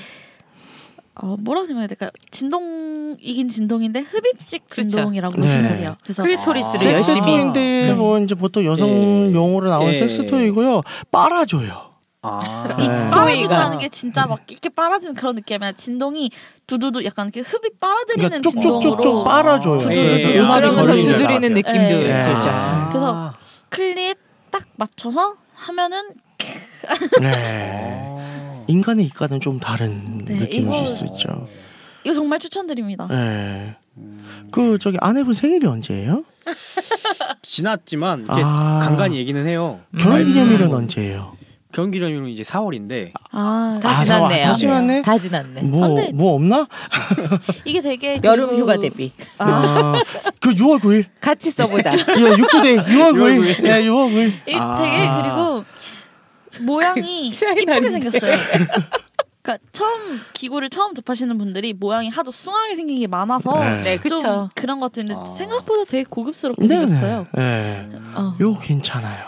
어, 1.14 1.36
뭐라고 1.38 1.66
설명해야 1.66 1.88
될까요? 1.88 2.10
진동이긴 2.30 3.48
진동인데 3.48 4.00
흡입식. 4.00 4.68
진동이라고 4.68 5.34
네. 5.36 5.42
보시면 5.42 5.76
돼요. 5.76 5.96
그래서 6.02 6.22
클리토리스를 6.22 6.88
아, 6.88 6.92
열심히. 6.94 7.14
섹스토이인데 7.14 7.60
네. 7.60 7.92
뭐 7.92 8.18
이제 8.18 8.34
보통 8.34 8.64
여성 8.64 8.88
예. 8.88 9.32
용어로 9.34 9.68
나오는 9.68 9.92
예. 9.92 9.98
섹스토이고요. 9.98 10.82
빨아줘요. 11.10 11.92
아. 12.22 12.68
이 12.78 12.86
네. 12.88 13.10
빨아준다는 13.10 13.78
게 13.78 13.88
진짜 13.88 14.26
막 14.26 14.40
이렇게 14.48 14.68
빨아주는 14.68 15.14
그런 15.14 15.34
느낌이 15.34 15.56
아니라 15.56 15.72
진동이 15.76 16.30
두두두 16.66 17.04
약간 17.04 17.26
이렇게 17.34 17.40
흡입 17.40 17.78
빨아들이는 17.80 18.28
그러니까 18.42 18.50
진동으로 18.50 19.24
빨아줘요. 19.24 19.78
두두두두 19.80 20.30
예, 20.30 20.38
음악이 20.38 20.60
그러면서 20.60 20.92
걸리는 20.92 21.10
두드리는 21.16 21.54
줄 21.54 21.64
알았어요. 21.66 21.82
느낌도 21.88 22.02
예. 22.08 22.20
들죠. 22.20 22.50
아. 22.50 22.88
그래서 22.88 23.34
클립 23.68 24.16
딱 24.50 24.62
맞춰서 24.76 25.34
하면은 25.54 26.00
네. 27.20 28.08
아. 28.62 28.64
인간의 28.68 29.04
이과는 29.06 29.40
좀 29.40 29.58
다른 29.58 30.24
네, 30.24 30.34
느낌이실 30.34 30.84
이거- 30.84 30.86
수 30.86 31.04
있죠. 31.06 31.48
이거 32.04 32.14
정말 32.14 32.38
추천드립니다. 32.38 33.06
네. 33.08 33.76
음, 33.96 34.48
그 34.50 34.78
저기 34.80 34.96
아내분 35.00 35.34
생일이 35.34 35.66
언제예요? 35.66 36.24
지났지만 37.42 38.24
이렇게 38.24 38.42
아. 38.44 38.80
간간히 38.82 39.16
얘기는 39.18 39.46
해요. 39.46 39.80
결혼 39.98 40.24
기념일은 40.24 40.66
음. 40.68 40.72
언제예요? 40.74 41.36
결혼 41.72 41.90
기념일은 41.90 42.28
이제 42.28 42.42
4월인데 42.42 43.12
아, 43.30 43.78
다 43.82 43.90
아, 43.90 44.04
지났네요. 44.04 44.44
다 44.46 44.52
지났네? 44.52 45.02
다 45.02 45.18
지났네. 45.18 45.62
뭐뭐 45.62 45.94
근데- 45.94 46.12
없나? 46.22 46.68
이게 47.64 47.80
되게 47.80 48.20
여름 48.24 48.46
그리고- 48.48 48.62
휴가 48.62 48.76
대비 48.78 49.12
아, 49.38 49.44
아, 49.44 49.92
그 50.40 50.50
6월 50.50 50.80
9일. 50.80 51.04
같이 51.20 51.50
써보자. 51.50 51.92
예, 51.94 51.96
6부대 51.96 52.84
6월 52.84 53.12
9일. 53.12 53.56
9일. 53.56 53.64
예, 53.66 53.82
6월 53.84 54.12
9일. 54.12 54.32
이 54.48 54.54
아. 54.58 54.74
되게 54.76 55.08
그리고 55.22 55.64
모양이 56.60 57.30
취향이 57.30 57.62
이쁘게. 57.62 57.90
생겼어요. 57.90 58.32
그러니까 59.42 59.66
처음 59.72 60.20
기구를 60.34 60.70
처음 60.70 60.94
접하시는 60.94 61.36
분들이 61.36 61.72
모양이 61.72 62.08
하도 62.08 62.30
숭하게 62.30 62.76
생긴 62.76 63.00
게 63.00 63.06
많아서 63.08 63.52
네. 63.58 63.98
네, 63.98 64.08
좀. 64.08 64.48
그런 64.54 64.78
것들인데 64.78 65.14
아. 65.14 65.24
생각보다 65.24 65.84
되게 65.84 66.04
고급스럽게 66.08 66.66
네네. 66.66 66.86
생겼어요. 66.86 67.26
예. 67.38 67.88
어. 68.14 68.36
요 68.40 68.58
괜찮아요. 68.60 69.26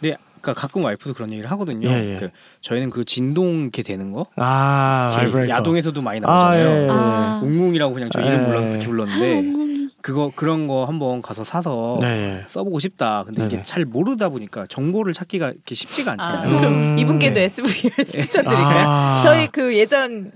근데 0.00 0.16
그러니까 0.40 0.60
가끔 0.60 0.84
와이프도 0.84 1.14
그런 1.14 1.32
얘기를 1.32 1.50
하거든요. 1.50 1.88
예, 1.88 2.14
예. 2.14 2.18
그 2.20 2.30
저희는 2.60 2.90
그 2.90 3.04
진동 3.04 3.62
이렇게 3.62 3.82
되는 3.82 4.12
거 4.12 4.26
아. 4.36 5.18
야동에서도 5.48 6.00
많이 6.00 6.20
아, 6.24 6.30
나오잖아요. 6.30 6.68
예, 6.68 6.84
예. 6.84 6.88
아. 6.88 7.40
웅웅이라고 7.42 7.92
그냥 7.92 8.08
저 8.12 8.20
이름 8.20 8.32
예. 8.32 8.46
몰라서 8.46 8.68
그렇게 8.68 8.86
불렀는데 8.86 9.59
그거 10.02 10.32
그런 10.34 10.66
거 10.66 10.84
한번 10.84 11.20
가서 11.22 11.44
사서 11.44 11.96
네. 12.00 12.42
써보고 12.48 12.78
싶다. 12.78 13.24
근데 13.26 13.42
네네. 13.42 13.54
이게 13.54 13.62
잘 13.64 13.84
모르다 13.84 14.28
보니까 14.30 14.66
정보를 14.68 15.12
찾기가 15.12 15.50
이렇게 15.50 15.74
쉽지가 15.74 16.12
아, 16.12 16.14
않잖아요. 16.14 16.42
그쵸. 16.42 16.58
그럼 16.58 16.72
음. 16.72 16.98
이분께도 16.98 17.38
SV를 17.40 17.92
추천드릴까요? 18.04 18.84
아. 18.88 19.20
저희 19.22 19.48
그 19.48 19.76
예전 19.76 20.30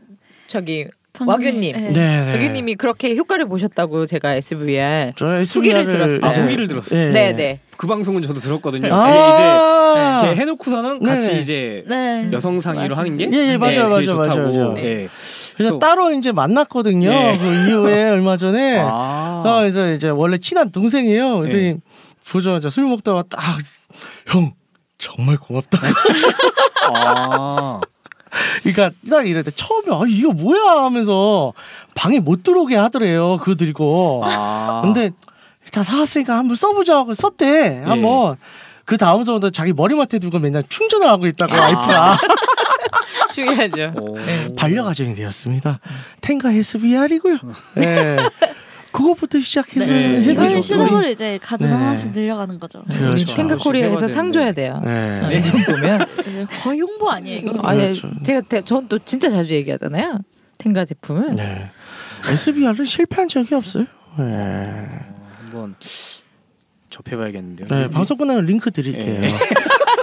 저기 0.47 0.87
와규님. 1.19 1.73
네. 1.73 1.91
네, 1.93 2.25
네. 2.25 2.35
여기님이 2.35 2.75
그렇게 2.75 3.15
효과를 3.17 3.47
보셨다고 3.47 4.05
제가 4.07 4.35
SVR 4.35 5.13
저 5.17 5.27
후기를 5.27 5.41
SVR 5.41 5.79
을- 5.79 5.87
들었어요. 5.89 6.21
아, 6.23 6.29
후기를 6.31 6.69
들었어요. 6.69 7.01
예. 7.01 7.11
네네 7.11 7.61
그 7.77 7.87
방송은 7.87 8.23
저도 8.23 8.41
들었거든요. 8.41 8.89
아. 8.93 10.23
이렇게 10.25 10.41
해놓고서는 10.41 11.03
같이. 11.03 11.39
이제 11.39 11.83
네. 11.89 12.29
여성 12.33 12.59
상의로. 12.61 12.95
하는 12.97 13.17
게 13.17 13.29
예, 13.33 13.53
예, 13.53 13.57
맞아요, 13.57 13.89
맞아요, 13.89 14.03
좋다고. 14.03 14.41
맞아요, 14.41 14.73
맞아요. 14.73 14.79
예. 14.79 15.09
그래서 15.57 15.79
따로 15.79 16.11
이제 16.13 16.33
만났거든요. 16.33 17.09
예. 17.11 17.39
그 17.39 17.45
이후에 17.69 18.11
얼마 18.11 18.37
전에. 18.37 18.79
아. 18.85 19.43
어, 19.45 19.59
그래서 19.61 19.91
이제 19.93 20.09
원래 20.09 20.39
친한 20.39 20.71
동생이에요. 20.71 21.39
그랬더니 21.39 21.65
예. 21.65 21.77
보자마자 22.29 22.71
술 22.71 22.85
먹다가 22.85 23.25
딱 23.29 23.41
형 24.27 24.53
정말 24.99 25.37
고맙다. 25.37 25.79
아. 26.95 27.81
그러니까 28.63 28.91
딱 29.09 29.27
이럴 29.29 29.45
때 29.45 29.51
처음에 29.51 29.87
아 29.93 30.01
이거 30.09 30.33
뭐야 30.33 30.83
하면서 30.85 31.53
방에 31.95 32.19
못 32.19 32.43
들어오게 32.43 32.77
하더래요. 32.77 33.39
그거 33.39 33.55
들고. 33.55 34.23
아. 34.25 34.81
근데 34.83 35.11
다 35.73 35.83
사왔으니까 35.83 36.37
한번 36.37 36.57
써보자 36.57 36.97
하고 36.97 37.15
썼대. 37.15 37.83
한번. 37.85 38.37
그 38.85 38.99
다음부터 38.99 39.49
자기 39.51 39.73
머리맡에 39.73 40.19
두고 40.19 40.39
맨날 40.39 40.63
충전을 40.69 41.09
하고 41.09 41.27
있다고 41.27 41.55
와이프가 41.55 42.19
중요하죠. 43.33 43.93
오. 44.01 44.19
네. 44.19 44.49
반려 44.57 44.85
가정이 44.85 45.15
되었습니다. 45.15 45.81
텐가 46.21 46.53
SVR이고요. 46.53 47.39
네. 47.77 48.17
그거부터 48.93 49.41
시작해서 49.41 49.93
네. 49.93 50.21
해가지고 50.23 50.31
이걸 50.51 50.63
시작으로 50.63 51.09
이제 51.09 51.39
가진 51.43 51.69
네. 51.69 51.75
하나씩 51.75 52.13
늘려가는 52.13 52.61
거죠. 52.61 52.85
그렇죠. 52.85 53.35
탱크 53.35 53.57
코리아에서 53.57 53.95
해봐야 54.03 54.09
상. 54.09 54.31
줘야 54.33 54.53
돼요. 54.53 54.81
네. 54.85 55.31
이 55.37 55.43
정도면 55.43 56.07
네, 56.25 56.45
거의 56.63 56.81
홍보 56.81 57.11
아니에요 57.11 57.39
이거? 57.41 57.61
아니 57.67 57.81
그렇죠. 57.81 58.09
제가 58.23 58.43
전 58.65 58.87
또 58.89 58.99
진짜 59.01 59.29
자주 59.31 59.53
얘기하잖아요. 59.55 60.21
텐가 60.59 60.85
제품을. 60.85 61.35
네. 61.35 61.71
SVR은 62.29 62.85
실패한 62.85 63.29
적이 63.29 63.57
없어요. 63.57 63.87
네. 64.19 64.25
한번 65.41 65.75
접해봐야겠는데요. 66.91 67.67
네, 67.69 67.91
방송 67.91 68.17
끝나면 68.17 68.47
링크 68.47 68.71
드릴게요. 68.71 69.21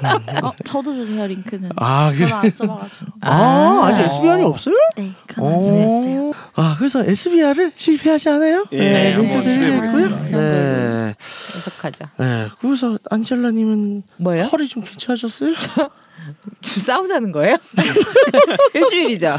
예. 0.03 0.37
어, 0.43 0.53
저도 0.65 0.93
주세요 0.93 1.25
링크는. 1.27 1.69
아, 1.77 2.11
그래. 2.11 2.25
저는 2.27 2.45
안 2.45 2.51
써봐가지고. 2.51 3.05
아, 3.21 3.31
아. 3.31 3.85
아직 3.87 4.03
SVR이 4.05 4.43
없어요? 4.43 4.75
네, 4.97 5.11
그건 5.27 5.53
안 5.53 5.61
써봤어요. 5.61 6.21
오. 6.29 6.33
아, 6.55 6.75
그래서 6.77 7.03
SVR을 7.03 7.71
실패하지 7.75 8.29
않아요? 8.29 8.65
예, 8.71 8.77
네, 8.79 9.13
한번. 9.13 9.43
시도해보겠습니다. 9.43 10.37
네. 10.37 11.15
계속하자. 11.53 12.09
네, 12.17 12.47
그래서 12.59 12.97
안젤라님은 13.09 14.03
뭐예요? 14.17 14.45
허리 14.45 14.67
좀 14.67 14.83
괜찮아졌어요? 14.83 15.53
싸우자는 16.61 17.31
거예요? 17.31 17.57
일주일이죠. 18.73 19.37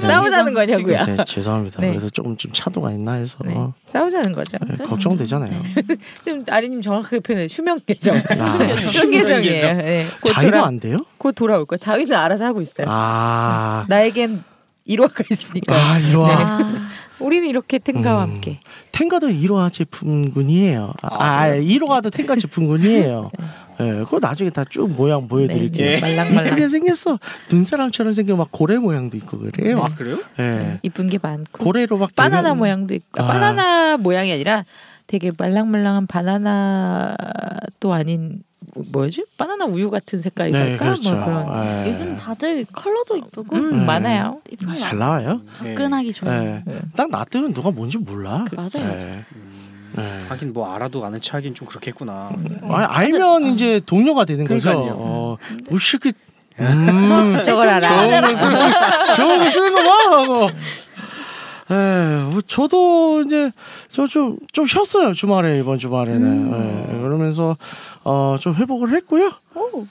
싸우자는 0.00 0.54
거냐고요? 0.54 1.04
네, 1.04 1.16
죄송합니다. 1.24 1.80
네. 1.80 1.88
그래서 1.88 2.10
조금 2.10 2.36
좀 2.36 2.52
차도가 2.52 2.92
있나 2.92 3.14
해서 3.14 3.38
네, 3.44 3.54
어, 3.54 3.72
싸우자는 3.84 4.32
거죠. 4.32 4.58
네, 4.66 4.84
걱정되잖아요. 4.84 5.62
지금 6.22 6.44
아리님 6.50 6.82
정확하게 6.82 7.20
표현해 7.20 7.48
휴면 7.50 7.80
계정. 7.86 8.16
아, 8.16 8.58
휴면 8.58 9.10
계정이에요. 9.10 9.76
네, 9.76 10.06
곧 10.20 10.32
자기도 10.32 10.52
돌아 10.52 10.66
안 10.66 10.80
돼요? 10.80 10.98
곧 11.16 11.32
돌아올 11.34 11.64
거야. 11.64 11.78
자위는 11.78 12.14
알아서 12.14 12.44
하고 12.44 12.60
있어요. 12.60 12.86
아, 12.88 13.86
나에겐 13.88 14.44
일화가 14.84 15.24
있으니까. 15.30 15.74
아 15.74 15.98
아, 15.98 16.88
우리는 17.20 17.48
이렇게 17.48 17.78
텐가와 17.78 18.24
음. 18.24 18.30
함께. 18.30 18.60
텐가도 18.92 19.30
이로하 19.30 19.70
제품군이에요. 19.70 20.92
아, 21.02 21.24
아 21.24 21.48
이로하도 21.54 22.10
텐가 22.10 22.36
제품군이에요. 22.36 23.30
예, 23.80 23.92
그거 24.04 24.18
나중에 24.20 24.50
다 24.50 24.64
쭉 24.64 24.88
모양 24.90 25.28
보여드릴게요. 25.28 25.86
네, 25.86 25.94
네. 25.96 26.00
말랑말랑. 26.00 26.46
예쁘게 26.46 26.68
생겼어. 26.68 27.18
눈사람처럼 27.50 28.12
생겨 28.12 28.34
막 28.36 28.48
고래 28.50 28.76
모양도 28.76 29.16
있고 29.18 29.38
그래요. 29.38 29.82
아 29.82 29.94
그래요? 29.94 30.18
예, 30.40 30.78
이쁜 30.82 31.08
게 31.08 31.18
많고. 31.22 31.62
고래로 31.64 31.96
막 31.98 32.14
바나나 32.16 32.50
대면- 32.50 32.58
모양도 32.58 32.94
있고. 32.94 33.22
아, 33.22 33.24
아. 33.24 33.26
바나나 33.28 33.96
모양이 33.98 34.32
아니라 34.32 34.64
되게 35.06 35.30
말랑말랑한 35.36 36.06
바나나 36.06 37.16
또 37.80 37.92
아닌 37.92 38.42
뭐지? 38.92 39.24
바나나 39.38 39.64
우유 39.64 39.90
같은 39.90 40.20
색깔이랄까? 40.20 40.68
네, 40.70 40.76
그렇죠. 40.76 41.16
뭐 41.16 41.24
그런. 41.24 41.86
예. 41.86 41.90
요즘 41.90 42.16
다들 42.16 42.64
컬러도 42.72 43.16
이쁘고 43.16 43.56
음, 43.56 43.78
네. 43.80 43.84
많아요. 43.86 44.40
이뻐요. 44.52 44.74
잘 44.76 44.98
나와요. 44.98 45.40
접근하기 45.54 46.12
좋아요. 46.12 46.42
예. 46.42 46.62
네. 46.70 46.78
딱 46.94 47.10
놔두면 47.10 47.54
누가 47.54 47.70
뭔지 47.70 47.96
몰라. 47.98 48.44
맞아요, 48.54 48.68
예. 48.76 48.80
맞아요. 48.88 49.24
음, 49.34 49.57
예. 49.98 50.28
하긴 50.28 50.52
뭐 50.52 50.72
알아도 50.74 51.04
아는 51.04 51.20
체 51.20 51.32
하긴 51.32 51.54
좀 51.54 51.66
그렇겠구나. 51.68 52.30
아, 52.62 52.86
알면 52.88 53.48
이제 53.48 53.80
동료가 53.84 54.24
되는 54.24 54.44
거죠. 54.46 54.70
그러니까요. 54.70 54.94
어, 54.98 55.36
뭐 55.70 55.78
이렇게 55.78 56.12
음, 56.60 57.42
저걸 57.44 57.68
알아. 57.68 59.14
좋은 59.14 59.38
거 59.38 59.50
쓰는 59.50 59.72
거 59.74 59.82
봐. 59.82 60.16
하고. 60.20 60.48
에, 61.70 62.22
뭐 62.30 62.40
저도 62.46 63.20
이제 63.26 63.52
저좀좀 63.90 64.66
쉬었어요 64.66 65.12
주말에 65.12 65.58
이번 65.58 65.78
주말에는 65.78 66.52
예, 66.94 66.98
그러면서 67.02 67.58
어좀 68.04 68.54
회복을 68.54 68.94
했고요. 68.94 69.32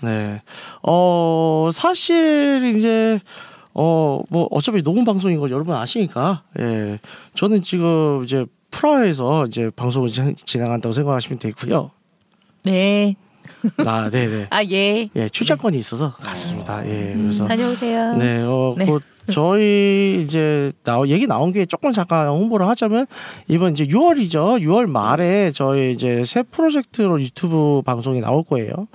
네, 0.02 0.41
어 0.82 1.70
사실 1.72 2.74
이제 2.78 3.20
어 3.74 4.24
뭐 4.30 4.48
어차피 4.50 4.82
녹음 4.82 5.06
방송인 5.06 5.39
거 5.39 5.52
여러분 5.52 5.76
아시니까 5.76 6.41
예, 6.60 7.00
저는 7.36 7.62
지금 7.62 8.24
이제 8.24 8.43
프라하에서 8.71 9.45
이제 9.47 9.69
방송을 9.75 10.10
진- 10.10 10.36
진행한다고 10.36 10.93
생각하시면 10.93 11.39
되고요. 11.39 11.91
네. 12.63 13.15
아, 13.86 14.10
네네. 14.10 14.47
아 14.51 14.63
예. 14.65 15.10
예, 15.15 15.30
출장권이 15.30 15.77
있어서 15.77 16.12
갔습니다. 16.13 16.86
예, 16.86 17.13
그래서 17.15 17.47
다녀오세요. 17.47 18.15
네, 18.17 18.41
어, 18.43 18.75
네. 18.77 18.86
곧 18.86 19.01
저희 19.32 20.24
이제 20.24 20.72
나 20.84 21.02
얘기 21.08 21.28
나온 21.28 21.52
게 21.52 21.66
조금 21.66 21.92
잠깐 21.92 22.28
홍보를 22.28 22.68
하자면 22.70 23.08
이번 23.48 23.74
이제 23.74 23.86
6월이죠. 23.86 24.62
6월 24.62 24.88
말에 24.88 25.52
저희 25.54 25.92
이제 25.92 26.24
새 26.24 26.44
프로젝트로 26.44 27.22
유튜브 27.22 27.82
방송이 27.86 28.22
나올 28.22 28.44
거예요. 28.44 28.88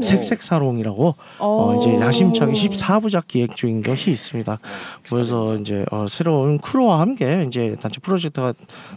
색색사롱이라고 0.00 1.14
어, 1.38 1.78
이제 1.78 1.94
야심차게 1.94 2.52
14부작 2.52 3.26
기획 3.28 3.56
중인 3.56 3.82
것이 3.82 4.10
있습니다. 4.10 4.58
그래서 5.08 5.56
이제 5.56 5.84
어, 5.90 6.06
새로운 6.08 6.58
crew와 6.58 7.00
함께 7.00 7.44
이제 7.46 7.76
단체 7.80 8.00
프로젝트가 8.00 8.54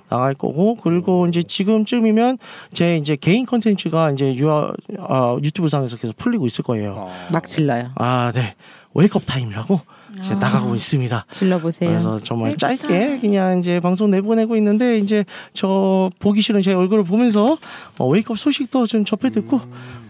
나갈 0.10 0.34
거고 0.34 0.76
그리고 0.76 1.28
이제 1.28 1.42
지금쯤이면 1.44 2.38
제 2.74 2.98
이제 2.98 3.16
개인 3.16 3.46
컨텐츠가 3.46 4.12
이제 4.12 4.36
유, 4.36 4.50
어, 4.50 5.38
유튜브 5.44 5.70
상에서 5.70 5.98
계속 5.98 6.18
풀리고 6.18 6.46
있을 6.46 6.64
거예요. 6.64 6.96
어. 6.98 7.28
막 7.32 7.48
질러요. 7.48 7.92
아, 7.96 8.32
네. 8.34 8.56
Wake 8.94 9.15
Up 9.15 9.26
Time이라고 9.26 9.82
이제 10.20 10.34
아. 10.34 10.38
나가고 10.38 10.76
있습니다. 10.76 11.26
질러보세요. 11.32 11.90
그래서 11.90 12.20
정말 12.24 12.56
짧게 12.58 13.20
그냥 13.20 13.60
이제 13.60 13.80
방송 13.80 14.12
내보내고 14.12 14.56
있는데 14.58 14.98
이제 15.00 15.26
저 15.54 16.10
보기 16.20 16.42
싫은 16.42 16.62
제 16.62 16.74
얼굴을 16.74 17.04
보면서 17.04 17.58
어, 17.98 18.08
Wake 18.08 18.28
Up 18.28 18.38
소식도 18.38 18.88
좀 18.88 19.06
접해 19.06 19.30
듣고 19.32 19.62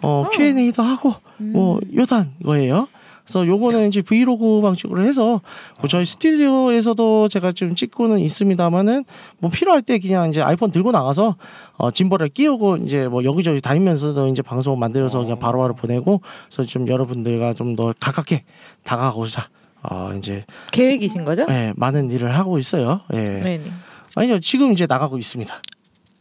어, 0.02 0.26
Q&A도 0.34 0.84
하고 0.84 1.16
뭐 1.38 1.80
요런 1.96 2.34
거예요. 2.44 2.88
그래서 3.24 3.48
요거는 3.48 3.88
이제 3.88 4.02
브이로그 4.02 4.60
방식으로 4.62 5.08
해서 5.08 5.40
뭐 5.80 5.88
저희 5.88 6.04
스튜디오에서도 6.04 7.30
제가 7.30 7.54
좀 7.54 7.74
찍고는 7.74 8.20
있습니다만은 8.20 9.06
뭐 9.40 9.50
필요할 9.50 9.82
때 9.82 9.98
그냥 10.00 10.28
이제 10.30 10.42
아이폰 10.42 10.72
들고 10.72 10.92
나가서 10.92 11.38
어 11.78 11.92
gimbal을 11.92 12.28
끼우고 12.30 12.78
이제 12.78 13.08
뭐 13.08 13.24
여기저기 13.24 13.62
다니면서도 13.62 14.28
이제 14.28 14.42
방송 14.42 14.78
만들어서 14.78 15.20
그냥 15.22 15.40
바로바로 15.40 15.74
보내고 15.74 16.20
그래서 16.52 16.68
좀 16.70 16.88
여러분들과 16.88 17.54
좀 17.54 17.78
더 17.78 17.94
가깝게 18.00 18.44
다가가고자 18.84 19.48
어 19.84 20.14
이제 20.18 20.46
계획이신 20.72 21.26
거죠? 21.26 21.46
예, 21.50 21.74
많은 21.76 22.12
일을 22.12 22.38
하고 22.38 22.58
있어요. 22.58 23.02
예. 23.14 23.18
네. 23.18 23.58
네. 23.58 23.72
아니요 24.16 24.40
지금 24.40 24.72
이제 24.74 24.86
나가고 24.88 25.18
있습니다. 25.18 25.62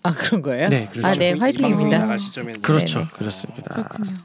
아 0.04 0.12
그런 0.12 0.42
거예요? 0.42 0.68
네, 0.68 0.88
그렇죠. 0.90 1.06
아, 1.06 1.12
네, 1.12 1.32
화이팅입니다. 1.32 2.06
그렇죠, 2.62 2.98
네네. 3.00 3.10
그렇습니다. 3.12 3.74
그렇군요. 3.74 4.16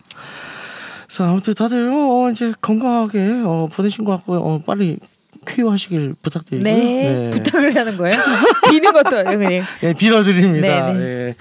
그래서 1.07 1.29
아무튼 1.29 1.53
다들 1.53 1.89
어, 1.89 2.29
이제 2.31 2.53
건강하게 2.61 3.41
어, 3.45 3.69
보내신 3.71 4.03
것 4.03 4.11
같고 4.17 4.35
어, 4.35 4.61
빨리 4.65 4.97
쾌유하시길 5.45 6.15
부탁드리고요. 6.21 6.73
네. 6.73 7.29
부탁을 7.31 7.75
하는 7.75 7.97
거예요? 7.97 8.17
비는 8.69 8.91
것도 8.91 9.17
아니고 9.19 9.37
그냥. 9.43 9.65
예, 9.83 9.93
빌어드립니다. 9.93 10.91
네네. 10.91 10.99
예. 10.99 11.35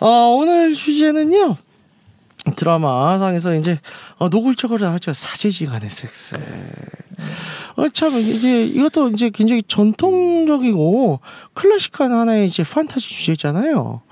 어, 0.00 0.08
오늘 0.36 0.74
주제는요. 0.74 1.56
드라마 2.56 3.16
상에서 3.18 3.54
이제 3.54 3.78
어, 4.18 4.28
노골적으로 4.28 4.84
나왔죠 4.84 5.14
사제지간의 5.14 5.88
섹스. 5.88 6.34
어, 7.76 7.88
참 7.88 8.12
이제 8.12 8.64
이것도 8.64 9.10
이제 9.10 9.30
굉장히 9.30 9.62
전통적이고 9.62 11.20
클래식한 11.54 12.12
하나의 12.12 12.46
이제 12.46 12.62
판타지 12.62 13.08
주제잖아요. 13.08 14.02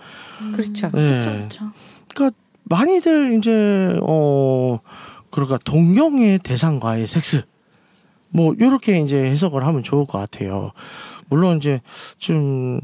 그렇죠. 0.53 0.87
예. 0.87 0.91
그렇죠. 0.91 1.71
그러니까 2.15 2.37
많이들 2.65 3.37
이제 3.39 3.99
어 4.03 4.81
그러니까 5.31 5.59
동경의 5.59 6.39
대상과의 6.41 7.07
섹스 7.07 7.43
뭐 8.31 8.55
요렇게 8.59 9.01
이제 9.01 9.17
해석을 9.17 9.67
하면 9.67 9.83
좋을 9.83 10.07
것 10.07 10.19
같아요. 10.19 10.73
물론 11.29 11.59
이제 11.59 11.81
좀 12.19 12.81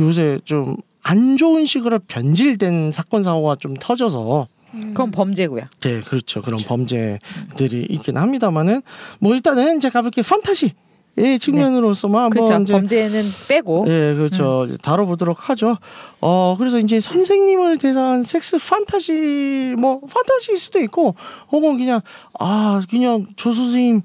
요새 0.00 0.38
좀 0.44 0.76
안 1.02 1.36
좋은 1.36 1.66
식으로 1.66 1.98
변질된 2.00 2.92
사건 2.92 3.22
사고가 3.22 3.56
좀 3.56 3.74
터져서 3.74 4.46
그건 4.72 5.10
범죄고요. 5.10 5.64
네 5.80 6.00
그렇죠 6.00 6.42
그런 6.42 6.58
범죄들이 6.58 7.86
있긴 7.90 8.16
합니다만은 8.16 8.82
뭐 9.20 9.34
일단은 9.34 9.76
이제 9.76 9.90
가볍게 9.90 10.22
판타지 10.22 10.74
의 11.14 11.38
측면으로서만 11.38 12.24
한번 12.24 12.44
그렇죠. 12.44 12.72
범죄는 12.72 13.24
빼고. 13.46 13.84
예, 13.86 14.14
그렇죠. 14.14 14.66
다뤄보도록 14.80 15.50
하죠. 15.50 15.76
어, 16.22 16.56
그래서 16.58 16.78
이제 16.78 17.00
선생님을 17.00 17.76
대한 17.76 18.22
섹스 18.22 18.56
판타지, 18.56 19.74
뭐, 19.76 20.00
판타지일 20.00 20.56
수도 20.56 20.78
있고, 20.78 21.14
혹은 21.50 21.76
그냥, 21.76 22.00
아, 22.40 22.80
그냥 22.88 23.26
저 23.36 23.52
선생님이랑 23.52 24.02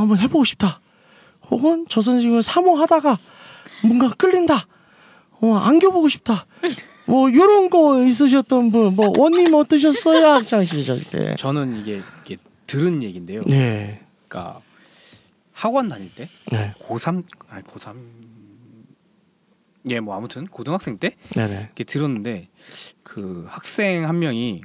한번 0.00 0.18
해 0.18 0.26
보고 0.26 0.44
싶다. 0.44 0.80
혹은 1.52 1.86
저 1.88 2.00
선생님을 2.00 2.42
사모하다가 2.42 3.16
뭔가 3.84 4.10
끌린다. 4.18 4.66
어, 5.40 5.54
안겨보고 5.54 6.08
싶다. 6.08 6.46
뭐, 7.06 7.32
요런 7.32 7.68
거 7.70 8.02
있으셨던 8.04 8.70
분, 8.70 8.94
뭐, 8.96 9.12
원님 9.16 9.52
어떠셨어요? 9.54 10.26
학창 10.26 10.64
시절 10.64 11.02
때. 11.02 11.34
저는 11.36 11.80
이게, 11.80 12.00
이게 12.24 12.36
들은 12.66 13.02
얘긴데요. 13.02 13.42
네. 13.46 14.00
그러니까 14.28 14.60
학원 15.52 15.86
다닐 15.88 16.12
때 16.14 16.28
네. 16.50 16.74
고3 16.88 17.22
아니 17.48 17.62
고3 17.62 17.94
예, 19.90 20.00
뭐 20.00 20.16
아무튼 20.16 20.46
고등학생 20.46 20.96
때 20.98 21.14
네네. 21.36 21.54
이렇게 21.66 21.84
들었는데 21.84 22.48
그 23.02 23.44
학생 23.48 24.08
한 24.08 24.18
명이 24.18 24.62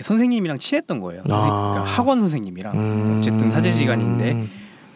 선생님이랑 0.00 0.58
친했던 0.58 1.00
거예요. 1.00 1.22
선생- 1.28 1.52
아. 1.52 1.70
그러니까 1.72 1.92
학원 1.92 2.20
선생님이랑 2.20 2.74
음. 2.78 3.18
어쨌든 3.18 3.50
사제지간인데 3.50 4.48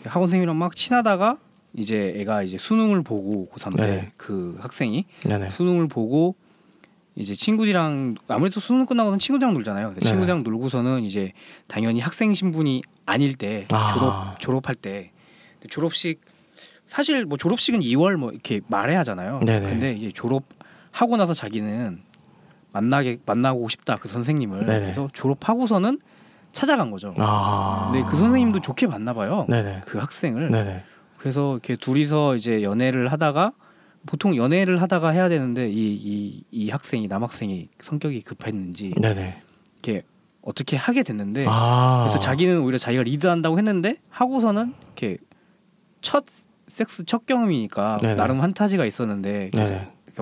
학원 0.04 0.28
선생님이랑 0.28 0.56
막 0.56 0.74
친하다가 0.74 1.38
이제 1.76 2.14
애가 2.16 2.42
이제 2.42 2.56
수능을 2.56 3.02
보고 3.02 3.48
고3 3.54 3.76
네. 3.76 4.10
때그 4.16 4.56
학생이 4.60 5.04
네네. 5.24 5.50
수능을 5.50 5.88
보고 5.88 6.34
이제 7.14 7.34
친구들이랑 7.34 8.16
아무래도 8.28 8.60
수능 8.60 8.86
끝나고는 8.86 9.18
친구들이랑 9.18 9.54
놀잖아요. 9.54 9.94
친구들이랑 10.00 10.42
놀고서는 10.42 11.04
이제 11.04 11.32
당연히 11.66 12.00
학생 12.00 12.32
신분이 12.34 12.82
아닐 13.04 13.34
때 13.34 13.66
아. 13.70 13.92
졸업 13.92 14.40
졸업할 14.40 14.74
때 14.74 15.12
졸업식 15.68 16.20
사실 16.88 17.24
뭐 17.26 17.36
졸업식은 17.36 17.80
2월 17.80 18.16
뭐 18.16 18.32
이렇게 18.32 18.60
말해야 18.68 19.00
하잖아요. 19.00 19.40
네네. 19.44 19.68
근데 19.68 19.92
이제 19.92 20.12
졸업하고 20.12 21.16
나서 21.16 21.34
자기는 21.34 22.00
만나게 22.72 23.18
만나고 23.26 23.68
싶다 23.68 23.96
그 23.96 24.08
선생님을 24.08 24.64
네네. 24.64 24.80
그래서 24.80 25.08
졸업하고서는 25.12 25.98
찾아간 26.52 26.90
거죠. 26.90 27.14
아. 27.18 27.90
근데 27.92 28.06
그 28.08 28.16
선생님도 28.16 28.60
좋게 28.60 28.86
봤나 28.86 29.12
봐요. 29.12 29.44
네네. 29.48 29.82
그 29.84 29.98
학생을. 29.98 30.50
그래서 31.26 31.54
이렇게 31.54 31.74
둘이서 31.74 32.36
이제 32.36 32.62
연애를 32.62 33.10
하다가 33.10 33.50
보통 34.06 34.36
연애를 34.36 34.80
하다가 34.80 35.08
해야 35.10 35.28
되는데 35.28 35.66
이 35.68 35.96
이 35.96 36.44
이 36.52 36.70
학생이 36.70 37.08
남학생이 37.08 37.68
성격이 37.80 38.22
급했는지 38.22 38.92
네네. 39.00 39.42
이렇게 39.82 40.02
어떻게 40.40 40.76
하게 40.76 41.02
됐는데 41.02 41.44
아. 41.48 42.04
그래서 42.04 42.20
자기는 42.20 42.60
오히려 42.60 42.78
자기가 42.78 43.02
리드한다고 43.02 43.58
했는데 43.58 43.96
하고서는 44.10 44.72
이렇게 44.84 45.18
첫 46.00 46.24
섹스 46.68 47.04
첫 47.04 47.26
경험이니까 47.26 47.96
네네. 48.00 48.14
나름 48.14 48.40
환타지가 48.40 48.84
있었는데 48.84 49.50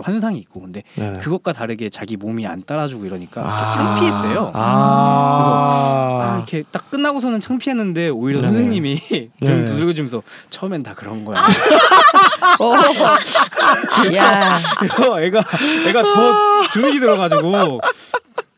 환상이 0.02 0.38
있고 0.40 0.60
근데 0.60 0.82
네네. 0.94 1.18
그것과 1.18 1.52
다르게 1.52 1.88
자기 1.90 2.16
몸이 2.16 2.46
안 2.46 2.62
따라주고 2.64 3.04
이러니까 3.04 3.42
아. 3.42 3.70
창피했대요. 3.70 4.50
아. 4.54 5.36
그래서 5.36 6.20
아 6.22 6.36
이렇게 6.36 6.64
딱 6.70 6.90
끝나고서는 6.90 7.40
창피했는데 7.40 8.08
오히려 8.08 8.40
네네. 8.40 8.52
선생님이 8.52 9.00
등 9.08 9.30
네네. 9.40 9.64
두들겨주면서 9.66 10.22
처음엔 10.50 10.82
다 10.82 10.94
그런 10.94 11.24
거야. 11.24 11.42
오. 12.60 12.74
야. 14.14 14.56
그래서 14.78 15.22
애가 15.22 15.44
애가 15.86 16.02
더 16.02 16.68
주눅이 16.72 17.00
들어가지고 17.00 17.80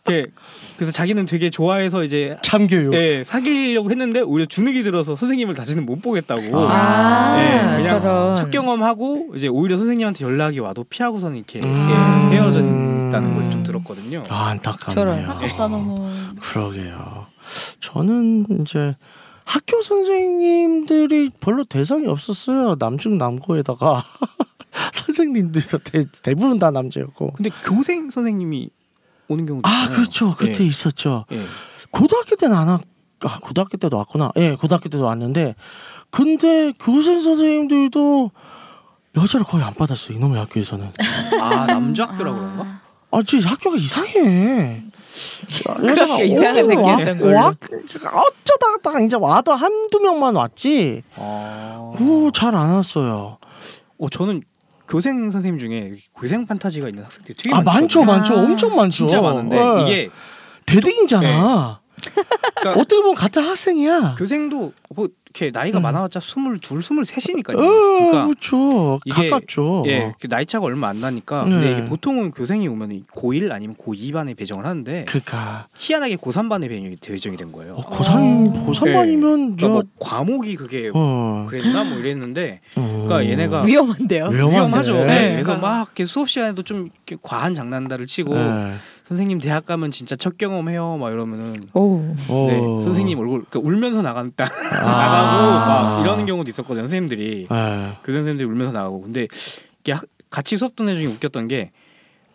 이렇게 0.07 0.31
그래서 0.77 0.92
자기는 0.92 1.27
되게 1.27 1.51
좋아해서 1.51 2.05
이제 2.05 2.37
참교육. 2.42 2.95
예, 2.95 3.25
사귀려고 3.25 3.90
했는데 3.90 4.21
오히려 4.21 4.47
주눅이 4.47 4.83
들어서 4.83 5.16
선생님을 5.16 5.55
다시는 5.55 5.87
못 5.87 6.03
보겠다고. 6.03 6.42
아, 6.69 7.37
예, 7.40 7.59
그냥 7.77 7.85
저런. 7.85 8.37
첫 8.37 8.51
경험하고 8.51 9.33
이제 9.37 9.49
오히려 9.49 9.77
선생님한테 9.79 10.25
연락이 10.25 10.59
와도 10.61 10.85
피하고서는 10.85 11.37
이렇게 11.38 11.61
음. 11.64 12.31
예, 12.31 12.37
헤어졌다는 12.37 13.35
걸 13.35 13.47
좀 13.51 13.62
들었거든요. 13.62 14.23
아, 14.29 14.49
안타깝네요. 14.49 14.95
저런. 14.95 15.31
아깝다 15.31 15.69
너무. 15.69 16.11
그러게요. 16.40 17.27
저는 17.81 18.47
이제 18.62 18.97
학교 19.45 19.81
선생님들이 19.83 21.31
별로 21.40 21.62
대상이 21.64 22.07
없었어요. 22.07 22.77
남중 22.79 23.16
남고에다가 23.19 24.03
선생님들도 24.92 25.79
대, 25.79 26.05
대부분 26.23 26.59
다 26.59 26.71
남자였고. 26.71 27.33
근데 27.35 27.51
교생 27.64 28.11
선생님이 28.11 28.71
오는 29.28 29.46
경우도 29.46 29.68
아 29.68 29.72
있잖아요. 29.72 29.96
그렇죠. 29.96 30.34
그때 30.36 30.62
예, 30.64 30.66
있었죠. 30.68 31.24
예. 31.32 31.44
고등학교 31.90 32.36
때는 32.36 32.56
안 32.56 32.68
왔. 32.68 32.80
아 33.20 33.38
고등학교 33.40 33.76
때도 33.78 33.96
왔구나. 33.96 34.30
예, 34.36 34.54
고등학교 34.54 34.88
때도 34.88 35.04
왔는데 35.04 35.54
근데 36.10 36.72
교생 36.78 37.20
선생님들도 37.20 38.30
여자를 39.16 39.46
거의 39.46 39.64
안 39.64 39.72
받았어요. 39.74 40.16
이놈의 40.16 40.38
학교에서는. 40.40 40.92
아 41.40 41.66
남자 41.66 42.04
학교라 42.04 42.32
그런가? 42.32 42.80
아, 43.10 43.22
저 43.26 43.38
학교가 43.38 43.76
이상해. 43.76 44.82
여자가 45.82 46.20
이상한 46.22 46.66
느꼈던 46.66 47.18
걸로. 47.18 47.36
와- 47.36 47.48
어쩌다가 47.48 48.76
딱 48.82 49.02
이제 49.02 49.16
와도 49.18 49.52
한두 49.54 50.00
명만 50.00 50.36
왔지. 50.36 51.02
아. 51.16 51.94
오, 51.98 52.30
잘안 52.32 52.74
왔어요. 52.74 53.38
어 53.98 54.08
저는 54.10 54.42
교생 54.88 55.31
선생님 55.31 55.59
중에 55.59 55.92
교생 56.14 56.46
판타지가 56.46 56.88
있는 56.88 57.05
학생들이 57.05 57.37
되게 57.37 57.55
아, 57.55 57.61
많죠, 57.61 58.05
많거든요. 58.05 58.05
많죠. 58.05 58.35
아, 58.35 58.42
엄청 58.42 58.77
많죠. 58.77 58.90
진짜 58.96 59.20
많은데 59.20 59.57
예. 59.57 59.83
이게 59.83 60.11
대등이잖아. 60.66 61.81
그러니까 62.57 62.81
어떻게 62.81 63.01
보면 63.01 63.14
같은 63.14 63.42
학생이야. 63.42 64.16
교생도 64.18 64.72
뭐 64.94 65.09
이렇게 65.37 65.51
나이가 65.51 65.79
음. 65.79 65.83
많아봤자 65.83 66.20
스물둘, 66.20 66.83
스물셋이니까요. 66.83 67.57
어, 67.59 67.61
그러니까 67.61 68.25
그렇죠. 68.27 68.99
이게- 69.05 69.29
가깝죠. 69.29 69.85
예, 69.87 70.12
그 70.18 70.29
나이 70.29 70.46
차가 70.46 70.64
얼마 70.64 70.88
안 70.88 71.01
나니까. 71.01 71.44
네. 71.44 71.51
근데 71.51 71.72
이게 71.72 71.85
보통은 71.85 72.31
교생이 72.31 72.66
오면 72.68 73.05
고1 73.14 73.53
아니면 73.53 73.77
고2반에 73.77 74.37
배정을 74.37 74.64
하는데 74.64 75.05
그니까 75.07 75.68
희한하게 75.77 76.16
고3반에 76.16 76.68
배정이, 76.68 76.96
배정이 76.96 77.37
된 77.37 77.53
거예요. 77.53 77.75
어, 77.75 77.83
고삼 77.83 78.64
고삼반이면 78.64 79.57
그러니까 79.57 79.68
뭐저 79.68 79.88
과목이 79.99 80.57
그게 80.57 80.90
어. 80.94 81.46
그랬나 81.51 81.85
뭐 81.85 81.99
이랬는데 81.99 82.61
어. 82.77 83.05
그러니까 83.07 83.31
얘네가 83.31 83.62
위험한데요. 83.62 84.25
위험한데. 84.29 84.57
위험하죠. 84.57 84.92
네. 84.94 85.07
네, 85.07 85.31
그래서 85.33 85.57
그러니까. 85.57 85.57
막 85.57 85.88
수업 86.07 86.31
시간에도 86.31 86.62
좀 86.62 86.90
과한 87.22 87.53
장난들을 87.55 88.07
치고 88.07 88.35
네. 88.35 88.72
선생님 89.09 89.38
대학 89.40 89.66
가면 89.66 89.90
진짜 89.92 90.16
첫 90.16 90.37
경험해요 90.37 90.97
막 90.97 91.11
이러면은 91.12 91.62
오. 91.75 91.99
네, 92.29 92.59
어. 92.59 92.81
선생님 92.81 93.19
얼굴 93.19 93.45
그러니까 93.45 93.61
울면서 93.69 94.03
나간다 94.03 94.47
아. 94.73 94.85
나가고 94.85 95.53
막 95.53 96.01
이러는 96.03 96.27
경우도 96.27 96.51
있었거든요 96.51 96.85
선생님들이 96.85 97.47
네. 97.49 97.99
그 98.03 98.12
선생님들이 98.12 98.49
울면서 98.49 98.73
나가고 98.73 99.03
근데 99.03 99.29
이게 99.81 99.92
학- 99.92 100.05
같이 100.31 100.57
수업 100.57 100.75
듣는 100.75 100.95
애 100.95 100.97
중에 100.97 101.07
웃겼던 101.07 101.47
게 101.49 101.71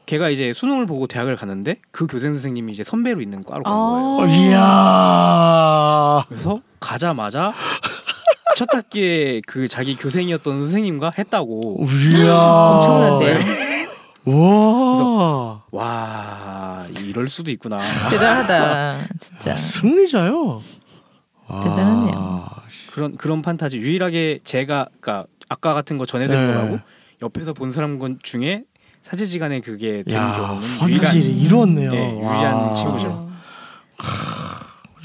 걔가 0.06 0.30
이제 0.30 0.52
수능을 0.54 0.86
보고 0.88 1.08
대학을 1.08 1.36
갔는데 1.36 1.76
그 1.92 2.08
교생 2.08 2.34
선생님이 2.34 2.72
이제 2.74 2.84
선배로 2.84 3.22
있는 3.22 3.44
과로 3.44 3.64
간 3.64 3.74
거예요. 3.74 4.18
어, 4.20 4.26
이야. 4.28 6.26
그래서 6.28 6.60
가자마자 6.80 7.54
첫 8.58 8.68
학기에 8.74 9.42
그 9.48 9.68
자기 9.68 9.96
교생이었던 9.96 10.64
선생님과 10.64 11.12
했다고 11.18 11.86
이야. 12.16 12.34
엄청난데요. 12.36 13.71
와. 14.26 15.64
와 15.72 16.86
이럴 17.04 17.28
수도 17.30 17.52
있구나. 17.52 17.80
대단하다. 18.10 19.08
진짜. 19.20 19.54
아, 19.54 19.56
승리자요. 19.58 20.62
와. 21.48 21.60
대단하네요. 21.60 22.50
그런 22.94 23.18
그런 23.18 23.42
판타지 23.42 23.78
유일하게 23.78 24.40
제가 24.44 24.88
그러니까 25.00 25.28
아까 25.50 25.74
같은 25.74 25.98
거 25.98 26.06
전해드린 26.06 26.48
네. 26.48 26.54
거라고 26.54 26.80
옆에서 27.22 27.54
본 27.54 27.72
사람 27.72 28.00
건 28.00 28.20
중에 28.22 28.64
사제지간에 29.04 29.62
그게 29.62 30.04
된 30.04 30.16
야, 30.18 30.32
경우는 30.34 30.78
판타지를 30.78 31.26
유일한 31.26 31.40
이루었네요. 31.46 31.92
네, 31.92 32.12
유일한 32.18 32.54
와. 32.54 32.74
친구죠. 32.74 33.32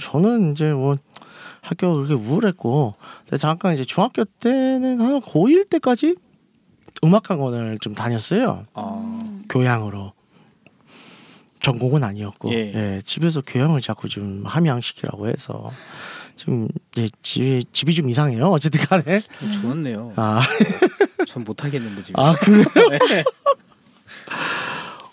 저는 0.00 0.52
이제 0.52 0.72
뭐 0.72 0.96
학교 1.62 1.94
그렇게 1.94 2.14
우울했고 2.14 2.94
잠깐 3.38 3.74
이제 3.74 3.84
중학교 3.84 4.24
때는 4.24 5.00
한 5.00 5.20
고1 5.20 5.68
때까지 5.70 6.16
음악학원을 7.04 7.78
좀 7.80 7.94
다녔어요. 7.94 8.66
아, 8.74 9.18
교양으로. 9.48 10.12
전공은 11.60 12.04
아니었고 12.04 12.52
예. 12.52 12.72
예, 12.74 13.02
집에서 13.04 13.40
교양을 13.40 13.80
자꾸 13.80 14.08
좀 14.08 14.44
함양시키라고 14.46 15.28
해서 15.28 15.72
좀 16.36 16.68
예, 16.96 17.08
집, 17.22 17.64
집이 17.72 17.92
좀 17.92 18.08
이상해요. 18.08 18.46
어쨌든 18.50 18.82
간에. 18.82 19.20
좋았네요. 19.60 20.12
아, 20.14 20.40
전 21.26 21.42
못하겠는데 21.42 22.02
지금. 22.02 22.22
아 22.22 22.36
그래요? 22.36 22.64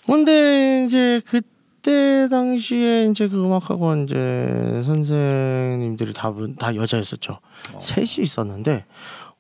근데 0.05 0.85
이제 0.85 1.21
그때 1.25 2.27
당시에 2.29 3.05
이제 3.05 3.27
그 3.27 3.43
음악학원 3.43 4.03
이제 4.03 4.81
선생님들이 4.85 6.13
다, 6.13 6.31
다 6.59 6.75
여자였었죠. 6.75 7.39
어. 7.73 7.79
셋이 7.79 8.17
있었는데, 8.19 8.85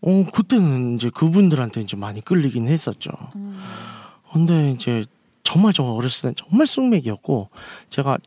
어, 0.05 0.25
그때는 0.31 0.95
이제 0.95 1.09
그분들한테 1.09 1.81
이제 1.81 1.95
많이 1.95 2.21
끌리긴 2.21 2.67
했었죠. 2.67 3.11
음. 3.37 3.57
근데 4.31 4.71
이제 4.71 5.05
정말 5.43 5.71
저 5.71 5.83
어렸을 5.83 6.29
때 6.29 6.35
정말 6.37 6.67
쑥맥이었고, 6.67 7.49
제가 7.89 8.17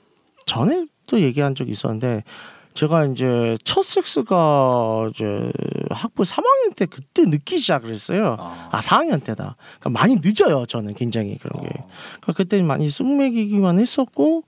전에도 0.46 1.20
얘기한 1.20 1.54
적이 1.54 1.72
있었는데, 1.72 2.24
제가 2.72 3.06
이제 3.06 3.56
첫 3.64 3.84
섹스가 3.84 5.10
이제 5.10 5.50
학부 5.90 6.22
3학년 6.24 6.76
때 6.76 6.84
그때 6.84 7.24
늦기 7.24 7.56
시작을 7.56 7.90
했어요. 7.90 8.36
아, 8.38 8.68
아 8.70 8.80
4학년 8.80 9.24
때다. 9.24 9.56
그러니까 9.80 9.90
많이 9.90 10.16
늦어요. 10.16 10.66
저는 10.66 10.94
굉장히 10.94 11.38
그런 11.38 11.62
게. 11.62 11.68
어. 11.68 11.88
그러니까 12.20 12.32
그때 12.34 12.62
많이 12.62 12.90
쑥맥이기만 12.90 13.78
했었고 13.78 14.44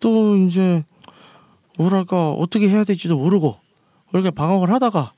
또 0.00 0.36
이제 0.38 0.84
뭐랄까 1.78 2.32
어떻게 2.32 2.68
해야 2.68 2.82
될지도 2.82 3.16
모르고 3.16 3.56
그렇게 4.10 4.30
방황을 4.30 4.72
하다가 4.72 5.12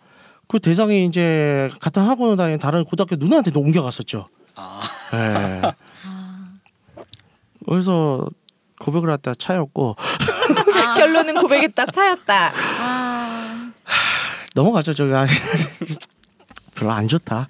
그 0.49 0.61
대상이 0.61 1.07
이제 1.07 1.71
같은 1.81 2.03
학원을 2.03 2.37
다니는 2.37 2.59
다른 2.59 2.85
고등학교 2.85 3.17
누나한테도 3.17 3.59
옮겨갔었죠. 3.61 4.29
아, 4.55 4.83
예. 5.15 5.61
아. 5.63 5.75
그래서 7.67 8.27
고백을 8.79 9.11
할때 9.11 9.33
차였고 9.39 9.97
결론은 10.97 11.41
고백에 11.41 11.69
딱 11.69 11.91
차였다. 11.93 12.53
아. 12.81 13.71
넘어가죠. 14.55 14.95
저기 14.95 15.13
아, 15.15 15.27
별로 16.75 16.93
안 16.93 17.09
좋다. 17.09 17.49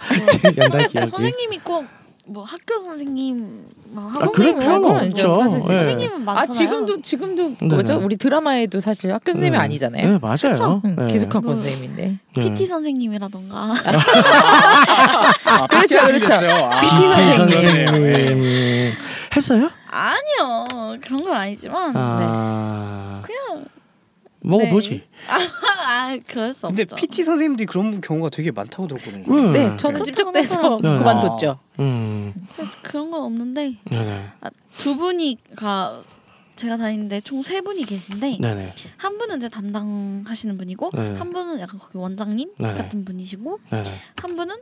기억이. 0.90 1.10
선생님이 1.10 1.58
꼭 1.58 1.86
뭐 2.26 2.44
학교 2.44 2.82
선생님, 2.82 3.66
뭐 3.88 4.04
아, 4.04 4.06
학원 4.06 4.34
선생님 4.34 4.58
말고 4.58 4.96
아니죠. 4.96 5.26
없죠. 5.26 5.42
사실 5.42 5.58
예. 5.58 5.74
선생님은 5.74 6.24
많잖아요. 6.24 6.38
아 6.38 6.46
지금도 6.46 7.02
지금도 7.02 7.56
네. 7.60 7.66
뭐죠? 7.66 8.00
우리 8.02 8.16
드라마에도 8.16 8.80
사실 8.80 9.12
학교 9.12 9.32
선생님이 9.32 9.56
네. 9.58 9.62
아니잖아요. 9.62 10.10
네 10.10 10.18
맞아요. 10.20 10.80
응, 10.84 10.96
네. 10.96 11.06
기숙학과 11.08 11.40
뭐, 11.40 11.54
선생님인데. 11.54 12.02
네. 12.06 12.18
PT 12.32 12.66
선생님이라던가 12.66 13.74
아, 15.44 15.66
그렇죠, 15.66 16.00
그렇죠. 16.06 16.34
아, 16.50 16.80
PT 16.80 17.12
선생님. 17.12 17.86
선생님 17.86 18.94
했어요? 19.36 19.70
아니요 19.90 20.98
그런 21.02 21.22
건 21.24 21.32
아니지만 21.34 21.92
네. 21.92 21.98
아 22.00 23.22
그냥 23.22 23.64
먹어보지. 24.44 25.02
아 25.86 26.16
그럴 26.26 26.52
수 26.52 26.66
근데 26.66 26.82
없죠. 26.82 26.96
PT 26.96 27.22
선생님들이 27.24 27.66
그런 27.66 28.00
경우가 28.00 28.30
되게 28.30 28.50
많다고 28.50 28.86
들었거든요. 28.88 29.24
왜? 29.34 29.50
네, 29.68 29.76
저는 29.76 30.02
찝쩍대서 30.04 30.56
하더라고요. 30.56 30.92
네. 30.92 30.98
그만뒀죠. 30.98 31.58
음, 31.80 32.34
그런 32.82 33.10
건 33.10 33.22
없는데 33.22 33.74
네네, 33.84 34.28
아, 34.40 34.50
두 34.78 34.96
분이 34.96 35.38
가 35.56 36.00
제가 36.56 36.76
다니는데 36.76 37.20
총 37.22 37.42
세 37.42 37.60
분이 37.60 37.84
계신데 37.84 38.38
네네, 38.40 38.72
한 38.96 39.18
분은 39.18 39.38
이제 39.38 39.48
담당하시는 39.48 40.56
분이고 40.56 40.90
네. 40.94 41.16
한 41.16 41.32
분은 41.32 41.60
약간 41.60 41.78
거기 41.80 41.98
원장님 41.98 42.52
네. 42.58 42.70
같은 42.70 43.04
분이시고 43.04 43.58
네네. 43.70 43.90
한 44.22 44.36
분은 44.36 44.54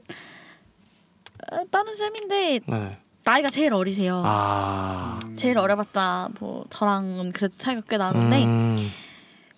아, 1.50 1.58
다른 1.70 1.94
쌤인데 1.94 2.60
네. 2.66 2.98
나이가 3.24 3.48
제일 3.48 3.72
어리세요. 3.74 4.20
아. 4.24 5.18
제일 5.36 5.58
어려봤자 5.58 6.30
뭐 6.40 6.64
저랑은 6.70 7.32
그래도 7.32 7.54
차이가 7.56 7.82
꽤 7.88 7.96
나는데 7.96 8.44
음. 8.44 8.90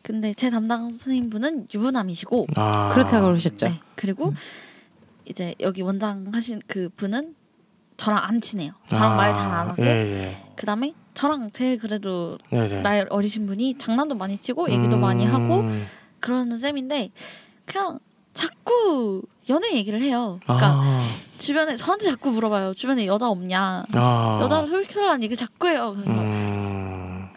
근데 0.05 0.35
제 0.35 0.51
담당 0.51 0.91
선생님분은 0.91 1.69
유부남이시고 1.73 2.49
아. 2.57 2.91
그렇다고 2.93 3.29
그러셨죠. 3.29 3.69
네, 3.69 3.81
그리고 3.95 4.35
이제 5.25 5.55
여기 5.61 5.81
원장 5.81 6.27
하신 6.31 6.61
그 6.67 6.91
분은 6.91 7.35
저랑 7.97 8.23
안 8.23 8.43
친해요. 8.43 8.73
저랑 8.89 9.17
말잘 9.17 9.51
안 9.51 9.69
하고 9.69 9.83
예, 9.83 9.89
예. 9.89 10.53
그다음에 10.57 10.93
저랑 11.15 11.53
제일 11.53 11.79
그래도 11.79 12.37
네, 12.51 12.69
네. 12.69 12.83
나이 12.83 13.03
어리신 13.09 13.47
분이 13.47 13.79
장난도 13.79 14.15
많이 14.17 14.37
치고 14.37 14.71
얘기도 14.71 14.99
많이 14.99 15.25
하고 15.25 15.61
음. 15.61 15.87
그러는 16.21 16.59
쌤인데 16.59 17.11
그냥 17.65 17.99
자꾸 18.35 19.23
연애 19.49 19.73
얘기를 19.73 20.03
해요. 20.03 20.39
그러니까 20.43 20.67
아. 20.83 21.09
주변에 21.39 21.77
저한테 21.77 22.11
자꾸 22.11 22.31
물어봐요. 22.31 22.75
주변에 22.75 23.07
여자 23.07 23.27
없냐? 23.29 23.85
아. 23.95 24.39
여자를 24.43 24.69
소개시켜달라는 24.69 25.23
얘기 25.23 25.35
자꾸 25.35 25.69
해요. 25.69 25.95
그래서 25.95 26.11
음. 26.11 27.31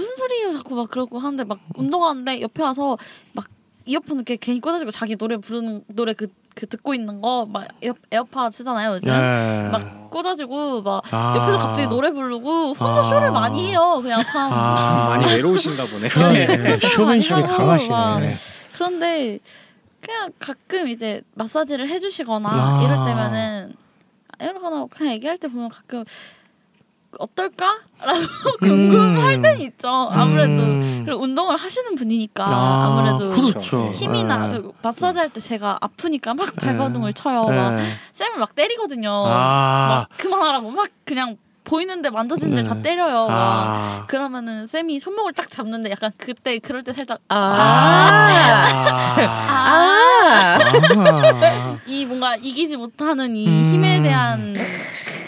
무슨 0.00 0.16
소리예요? 0.16 0.52
자꾸 0.52 0.74
막 0.76 0.90
그러고 0.90 1.18
하는데 1.18 1.44
막 1.44 1.58
운동하는데 1.76 2.40
옆에 2.40 2.62
와서 2.62 2.96
막 3.34 3.46
이어폰 3.86 4.16
이렇게 4.16 4.36
괜히 4.36 4.60
꽂아주고 4.60 4.90
자기 4.90 5.16
노래 5.16 5.36
부르는 5.36 5.84
노래 5.88 6.12
그, 6.14 6.28
그 6.54 6.66
듣고 6.66 6.94
있는 6.94 7.20
거 7.20 7.46
막 7.46 7.66
에어, 7.82 7.92
에어팟 8.10 8.50
쓰잖아요 8.50 8.92
요즘 8.94 9.08
네. 9.10 9.68
막 9.70 10.10
꽂아주고 10.10 10.82
막 10.82 11.02
아. 11.12 11.34
옆에서 11.36 11.58
갑자기 11.58 11.88
노래 11.88 12.10
부르고 12.12 12.72
혼자 12.72 13.00
아. 13.00 13.02
쇼를 13.04 13.30
많이 13.30 13.70
해요 13.70 14.00
그냥 14.02 14.22
참 14.24 14.50
아. 14.52 15.08
많이 15.10 15.24
외로우신가 15.32 15.86
보네. 15.86 16.08
그러네. 16.08 16.76
쇼맨십이 16.76 17.42
강하시네. 17.42 17.90
막. 17.90 18.20
그런데 18.74 19.38
그냥 20.00 20.30
가끔 20.38 20.88
이제 20.88 21.22
마사지를 21.34 21.88
해주시거나 21.88 22.48
아. 22.50 22.82
이럴 22.82 23.04
때면은 23.06 23.74
이러거나 24.40 24.86
그냥 24.90 25.12
얘기할 25.14 25.36
때 25.38 25.48
보면 25.48 25.68
가끔 25.68 26.04
어떨까? 27.18 27.78
라고 28.04 28.20
궁금할 28.60 29.42
때는 29.42 29.60
있죠 29.62 29.88
아무래도 30.12 30.52
음. 30.62 31.02
그리고 31.04 31.22
운동을 31.22 31.56
하시는 31.56 31.94
분이니까 31.96 32.44
아, 32.44 32.48
아, 32.48 32.88
무래도 33.18 33.30
그렇죠. 33.42 33.90
힘이나 33.90 34.48
네. 34.48 34.62
마사지 34.82 35.18
할 35.18 35.28
때 35.30 35.40
제가 35.40 35.78
아프니까 35.80 36.34
막 36.34 36.54
발버둥을 36.56 37.12
쳐요 37.12 37.44
막 37.44 37.70
네. 37.76 37.88
쌤을 38.14 38.38
막 38.38 38.54
때리거든요 38.54 39.10
아. 39.26 40.06
막 40.08 40.18
그만하라고 40.18 40.70
막 40.70 40.88
그냥 41.04 41.36
보이는데 41.64 42.10
만져지는데 42.10 42.62
네. 42.62 42.68
다 42.68 42.80
때려요 42.80 43.26
막 43.28 43.36
아. 43.36 44.04
그러면은 44.08 44.66
쌤이 44.66 44.98
손목을 44.98 45.34
딱 45.34 45.50
잡는데 45.50 45.90
약간 45.90 46.10
그때 46.16 46.58
그럴 46.58 46.82
때 46.82 46.92
살짝 46.92 47.18
아. 47.28 47.36
아. 47.36 49.16
아. 49.20 50.58
아. 50.58 50.58
이 51.86 52.04
뭔가 52.06 52.36
이기지 52.36 52.76
못하는 52.76 53.36
이 53.36 53.46
음. 53.46 53.62
힘에 53.64 54.02
대한 54.02 54.54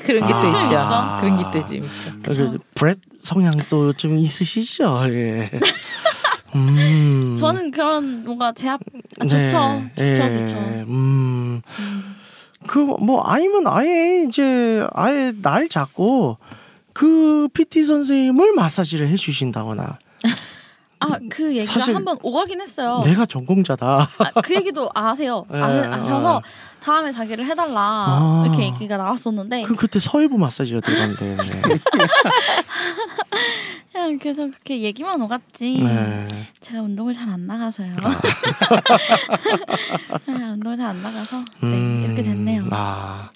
그런 0.04 0.26
게또 0.26 0.36
아. 0.38 0.46
있죠. 0.48 0.58
있죠. 0.64 1.18
그런 1.20 1.36
게 1.38 1.44
또 1.44 1.66
좀 1.66 1.84
있죠. 1.84 2.12
그 2.52 2.58
브렛 2.74 2.98
성향도 3.18 3.92
좀 3.94 4.18
있으시죠. 4.18 5.00
예. 5.10 5.50
음. 6.54 7.34
저는 7.38 7.70
그런 7.70 8.24
뭔가 8.24 8.52
제압 8.52 8.80
아, 9.20 9.24
네. 9.24 9.46
좋죠 9.48 9.82
좋죠 9.96 10.04
예. 10.04 10.14
좋죠 10.14 10.54
음. 10.88 11.62
음. 11.78 12.14
그뭐 12.66 13.22
아니면 13.22 13.66
아예 13.66 14.24
이제 14.28 14.86
아예 14.92 15.32
날 15.40 15.68
잡고 15.68 16.36
그 16.92 17.48
PT 17.54 17.84
선생님을 17.84 18.52
마사지를 18.54 19.08
해주신다거나 19.08 19.98
아 21.02 21.18
그 21.30 21.54
얘기가 21.56 21.72
사실 21.72 21.94
한번 21.94 22.16
오가긴 22.22 22.60
했어요 22.60 23.02
내가 23.04 23.26
전공자다. 23.26 24.08
아, 24.18 24.40
그 24.42 24.54
얘기도 24.54 24.88
아세요 24.94 25.44
예, 25.52 25.58
아세, 25.60 25.80
아셔서 25.88 26.36
어. 26.36 26.42
다음에 26.80 27.12
자기를 27.12 27.46
해달라 27.46 27.80
아. 27.80 28.42
이렇게 28.46 28.64
얘기가 28.64 28.96
나왔었는데 28.96 29.62
그 29.62 29.74
그때 29.76 29.98
서혜부 30.00 30.36
마사지가 30.38 30.80
들어간대. 30.80 31.36
그냥 33.92 34.18
계속 34.18 34.50
그렇게 34.50 34.80
얘기만 34.82 35.20
오갔지 35.22 35.78
네. 35.84 36.26
제가 36.60 36.82
운동을 36.82 37.14
잘 37.14 37.28
안 37.28 37.46
나가서요 37.46 37.92
아, 38.02 38.20
운동을 40.54 40.76
잘 40.76 40.86
안 40.86 41.02
나가서 41.02 41.36
네 41.38 41.44
음. 41.62 42.04
이렇게 42.06 42.22
됐네요 42.22 42.64
아, 42.70 43.30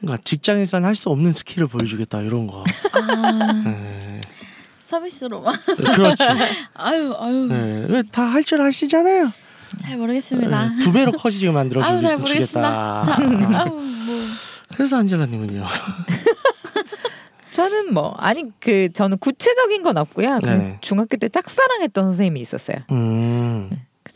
그러니까 0.00 0.22
직장에서는 0.24 0.86
할 0.86 0.94
수 0.96 1.10
없는 1.10 1.32
skill을 1.32 1.66
보여주겠다 1.66 2.22
이런 2.22 2.46
거. 2.46 2.62
아 2.92 3.52
네. 3.64 4.20
서비스로만 4.86 5.52
그렇지. 5.94 6.22
아유 6.74 7.14
아유 7.18 7.46
네. 7.48 8.02
다할 8.12 8.44
줄 8.44 8.60
아시잖아요. 8.62 9.30
잘 9.82 9.96
모르겠습니다 9.96 10.68
네. 10.68 10.78
두 10.78 10.92
배로 10.92 11.10
커지게 11.12 11.50
만들어 11.50 11.82
아유 11.82 12.00
잘 12.00 12.16
주겠다. 12.24 13.04
모르겠습니다 13.04 13.04
자, 13.04 13.62
아유 13.64 13.70
뭐 13.72 14.16
그래서 14.76 14.96
안젤라님은요. 14.98 15.64
저는 17.50 17.94
뭐 17.94 18.14
아니 18.18 18.44
그 18.60 18.92
저는 18.92 19.18
구체적인 19.18 19.82
건 19.82 19.96
없고요. 19.96 20.38
그냥 20.40 20.58
네네. 20.58 20.78
중학교 20.82 21.16
때 21.16 21.28
짝사랑했던 21.28 22.04
선생님이 22.04 22.40
있었어요. 22.40 22.76
음. 22.92 23.35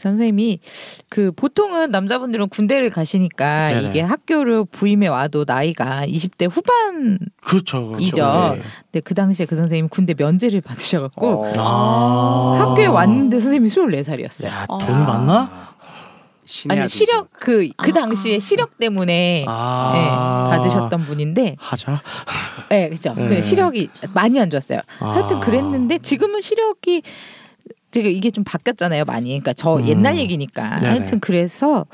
그 0.01 0.03
선생님이 0.03 0.61
그 1.09 1.31
보통은 1.33 1.91
남자분들은 1.91 2.49
군대를 2.49 2.89
가시니까 2.89 3.69
네네. 3.69 3.89
이게 3.89 4.01
학교를 4.01 4.65
부임해 4.65 5.09
와도 5.09 5.45
나이가 5.47 6.07
20대 6.07 6.51
후반 6.51 7.19
그렇죠. 7.45 7.89
그렇죠. 7.89 8.01
이죠. 8.01 8.55
네. 8.55 8.63
근데 8.91 9.01
그 9.01 9.15
당시에 9.15 9.45
그 9.47 9.57
선생님이 9.57 9.89
군대 9.89 10.15
면제를 10.17 10.63
받으셔갖고 10.63 11.45
어. 11.45 11.53
아. 11.57 12.57
학교에 12.61 12.87
왔는데 12.87 13.39
선생님이 13.41 13.69
24살이었어요. 13.69 14.47
야, 14.47 14.65
어. 14.69 14.79
돈이 14.79 15.05
많나? 15.05 15.71
신의 16.47 16.81
아니. 16.81 16.89
시력 16.89 17.31
그그 17.33 17.71
아. 17.77 17.93
당시에 17.93 18.41
시력 18.41 18.79
때문에 18.79 19.45
아. 19.47 19.93
예, 19.95 20.57
받으셨던 20.57 21.03
분인데, 21.03 21.55
하자. 21.61 22.03
예, 22.73 22.89
그죠. 22.89 23.15
네. 23.17 23.29
그 23.29 23.43
시력이 23.43 23.89
많이 24.15 24.41
안 24.41 24.51
좋았어요. 24.51 24.81
아. 24.99 25.11
하여튼 25.11 25.39
그랬는데 25.39 25.99
지금은 25.99 26.41
시력이 26.41 27.03
지금 27.91 28.11
이게 28.11 28.31
좀 28.31 28.45
바뀌었잖아요, 28.45 29.05
많이. 29.05 29.31
그러니까 29.31 29.53
저 29.53 29.77
음. 29.77 29.89
옛날 29.89 30.17
얘기니까. 30.19 30.81
네네. 30.81 30.89
하여튼 30.89 31.21
그래서 31.21 31.87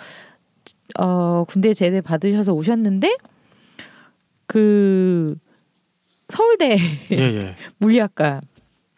어 0.98 1.44
군대 1.48 1.74
제대 1.74 2.00
받으셔서 2.00 2.52
오셨는데 2.52 3.16
그 4.46 5.36
서울대 6.28 6.76
예, 7.12 7.16
예. 7.16 7.54
물리학과 7.78 8.40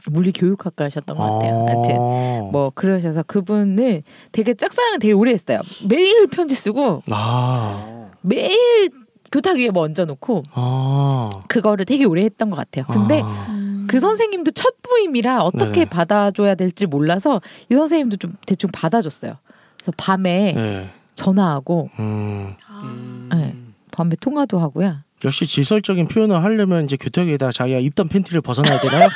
물리교육학과 0.06 0.84
하셨던 0.86 1.16
것 1.16 1.22
같아요. 1.22 1.66
하여튼 1.66 1.96
어. 1.98 2.48
뭐 2.52 2.70
그러셔서 2.74 3.22
그분을 3.24 4.02
되게 4.32 4.54
짝사랑을 4.54 4.98
되게 4.98 5.12
오래 5.12 5.32
했어요. 5.32 5.60
매일 5.88 6.26
편지 6.28 6.54
쓰고 6.54 7.02
아. 7.10 7.84
어. 7.86 8.10
매일 8.22 8.90
교탁 9.30 9.56
위에 9.56 9.70
뭐 9.70 9.82
얹어놓고 9.84 10.42
아. 10.52 11.30
그거를 11.48 11.84
되게 11.84 12.04
오래 12.04 12.24
했던 12.24 12.50
것 12.50 12.56
같아요. 12.56 12.84
근데 12.86 13.20
아. 13.22 13.58
음. 13.88 13.90
그 13.90 14.00
선생님도 14.00 14.52
첫 14.52 14.74
부임이라 14.82 15.42
어떻게 15.42 15.72
네네. 15.72 15.84
받아줘야 15.86 16.54
될지 16.54 16.86
몰라서 16.86 17.40
이 17.70 17.74
선생님도 17.74 18.18
좀 18.18 18.34
대충 18.46 18.70
받아줬어요. 18.70 19.36
그래서 19.76 19.92
밤에 19.96 20.54
예. 20.56 20.90
전화하고 21.14 21.90
음. 21.98 22.54
아. 22.68 22.82
음. 22.84 23.28
네. 23.32 23.54
밤에 23.90 24.14
통화도 24.20 24.58
하고요. 24.58 24.98
역시 25.24 25.46
질설적인 25.46 26.06
표현을 26.06 26.44
하려면 26.44 26.84
이제 26.84 26.96
교탁에다 26.96 27.50
자기가 27.50 27.80
입던 27.80 28.06
팬티를 28.08 28.40
벗어나야 28.40 28.78
되나요? 28.78 29.08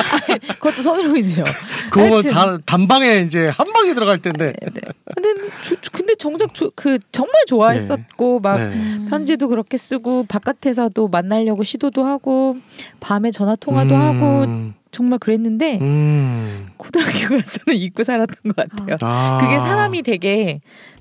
그것도 0.58 0.82
성희롱이죠. 0.82 1.44
그거는 1.90 2.12
하여튼. 2.12 2.30
다 2.32 2.58
단방에 2.66 3.18
이제 3.26 3.46
한 3.46 3.72
방에 3.72 3.94
들어갈 3.94 4.18
텐데. 4.18 4.52
네. 4.62 4.80
근데 5.14 5.28
주- 5.62 5.76
근데 5.92 6.14
정작 6.14 6.54
조- 6.54 6.70
그 6.74 6.98
정말 7.12 7.32
좋아했었고 7.46 8.40
막 8.40 8.56
네. 8.58 8.64
음. 8.74 9.06
편지도 9.10 9.48
그렇게 9.48 9.76
쓰고 9.76 10.24
바깥에서도 10.28 11.08
만나려고 11.08 11.62
시도도 11.62 12.04
하고 12.04 12.56
밤에 13.00 13.30
전화 13.30 13.56
통화도 13.56 13.94
하고 13.96 14.42
음. 14.44 14.74
정말 14.90 15.18
그랬는데 15.18 15.78
음. 15.80 16.68
고등학교 16.76 17.36
가서는 17.38 17.78
잊고 17.78 18.02
살았던 18.04 18.52
것 18.54 18.56
같아요. 18.56 18.96
아. 19.02 19.38
그게 19.40 19.58
사람이 19.60 20.02
되게 20.02 20.60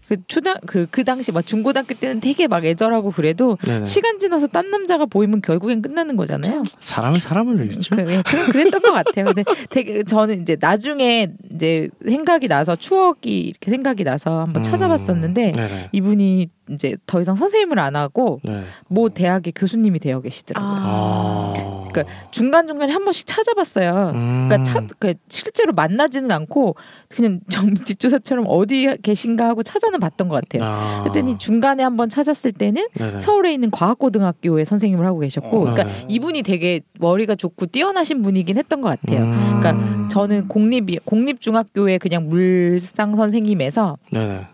그 0.09 0.17
초등 0.27 0.55
그그 0.65 1.03
당시 1.03 1.31
막 1.31 1.45
중고등학교 1.45 1.93
때는 1.93 2.19
되게 2.19 2.47
막 2.47 2.65
애절하고 2.65 3.11
그래도 3.11 3.59
네네. 3.63 3.85
시간 3.85 4.17
지나서 4.17 4.47
딴 4.47 4.71
남자가 4.71 5.05
보이면 5.05 5.41
결국엔 5.43 5.83
끝나는 5.83 6.15
거잖아요. 6.15 6.63
사람은 6.79 7.19
사람을. 7.19 7.77
그, 7.91 8.11
예, 8.11 8.23
그, 8.25 8.51
그랬던 8.51 8.81
것 8.81 8.91
같아요. 8.91 9.25
근데 9.25 9.43
되게 9.69 10.01
저는 10.01 10.41
이제 10.41 10.57
나중에 10.59 11.31
이제 11.53 11.89
생각이 12.03 12.47
나서 12.47 12.75
추억이 12.75 13.19
이렇게 13.27 13.69
생각이 13.69 14.03
나서 14.03 14.41
한번 14.41 14.61
음. 14.61 14.63
찾아봤었는데 14.63 15.51
네네. 15.51 15.89
이분이 15.91 16.49
이제 16.69 16.95
더 17.05 17.19
이상 17.21 17.35
선생님을 17.35 17.79
안 17.79 17.95
하고 17.95 18.39
네. 18.43 18.63
모 18.87 19.09
대학의 19.09 19.53
교수님이 19.55 19.99
되어 19.99 20.21
계시더라고요. 20.21 20.75
아. 20.79 21.53
그러니까 21.91 22.13
중간 22.31 22.67
중간에 22.67 22.93
한 22.93 23.03
번씩 23.03 23.25
찾아봤어요. 23.25 24.11
음. 24.13 24.47
그러니까 24.47 24.63
차, 24.71 24.79
그러니까 24.99 25.19
실제로 25.27 25.73
만나지는 25.73 26.31
않고 26.31 26.75
그냥 27.07 27.39
정 27.49 27.73
뒷조사처럼 27.73 28.45
어디 28.47 28.95
계신가 29.01 29.47
하고 29.47 29.63
찾아는 29.63 29.99
봤던 29.99 30.27
것 30.29 30.35
같아요. 30.35 30.69
아. 30.69 31.01
그랬더니 31.03 31.37
중간에 31.37 31.83
한 31.83 31.99
번 31.99 32.07
찾았을 32.07 32.53
때는 32.53 32.87
네네. 32.93 33.19
서울에 33.19 33.51
있는 33.51 33.71
과학고등학교에 33.71 34.63
선생님을 34.63 35.05
하고 35.05 35.19
계셨고, 35.19 35.57
어. 35.57 35.59
그러니까 35.61 35.83
네. 35.83 36.05
이분이 36.07 36.43
되게 36.43 36.79
머리가 36.99 37.35
좋고 37.35 37.65
뛰어나신 37.65 38.21
분이긴 38.21 38.57
했던 38.57 38.79
것 38.79 38.87
같아요. 39.01 39.21
음. 39.23 39.59
그러니까 39.59 40.07
저는 40.09 40.47
공립 40.47 40.85
공립 41.03 41.41
중학교에 41.41 41.97
그냥 41.97 42.29
물상 42.29 43.17
선생님에서 43.17 43.97
네네. 44.13 44.47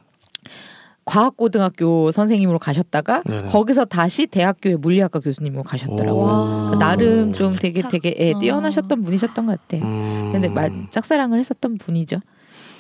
과학고등학교 1.05 2.11
선생님으로 2.11 2.59
가셨다가 2.59 3.21
네네. 3.25 3.49
거기서 3.49 3.85
다시 3.85 4.25
대학교의 4.25 4.77
물리학과 4.77 5.19
교수님으로 5.19 5.63
가셨더라고요. 5.63 6.23
와. 6.23 6.69
그 6.71 6.77
나름 6.77 7.31
좀 7.31 7.51
되게 7.51 7.81
참. 7.81 7.91
되게 7.91 8.15
예, 8.19 8.33
어. 8.33 8.39
뛰어나셨던 8.39 9.03
분이셨던 9.03 9.45
것 9.45 9.59
같아. 9.67 9.83
음. 9.85 10.29
근데 10.33 10.47
마, 10.49 10.67
짝사랑을 10.89 11.39
했었던 11.39 11.77
분이죠. 11.77 12.19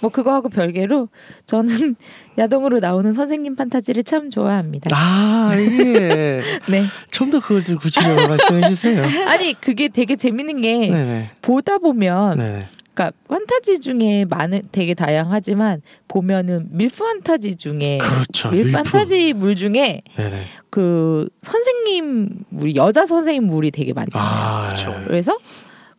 뭐 0.01 0.09
그거하고 0.11 0.49
별개로 0.49 1.07
저는 1.45 1.95
야동으로 2.37 2.79
나오는 2.79 3.13
선생님 3.13 3.55
판타지를 3.55 4.03
참 4.03 4.29
좋아합니다. 4.29 4.89
아 4.93 5.51
이게 5.55 6.41
네. 6.69 6.83
좀 7.11 7.29
더 7.31 7.39
그걸 7.39 7.63
좀 7.63 7.75
구체적으로 7.77 8.27
말씀해 8.27 8.67
주세요. 8.69 9.03
아니 9.27 9.53
그게 9.53 9.87
되게 9.87 10.15
재밌는 10.15 10.61
게 10.61 10.77
네네. 10.89 11.29
보다 11.41 11.77
보면 11.77 12.37
네. 12.39 12.67
그러니까 12.95 13.11
판타지 13.27 13.79
중에 13.79 14.25
많은 14.29 14.69
되게 14.71 14.93
다양하지만 14.93 15.81
보면은 16.07 16.69
밀프 16.71 17.03
판타지 17.03 17.57
중에 17.57 17.97
그렇죠. 17.97 18.49
밀프 18.49 18.67
밀프. 18.67 18.71
판타지 18.71 19.33
물 19.33 19.55
중에 19.55 20.01
네네. 20.15 20.43
그 20.69 21.27
선생님 21.41 22.45
물 22.49 22.75
여자 22.75 23.05
선생님 23.05 23.43
물이 23.47 23.71
되게 23.71 23.91
많잖아요. 23.93 24.29
아, 24.29 24.61
그렇죠. 24.63 24.91
네. 24.91 25.03
그래서 25.07 25.37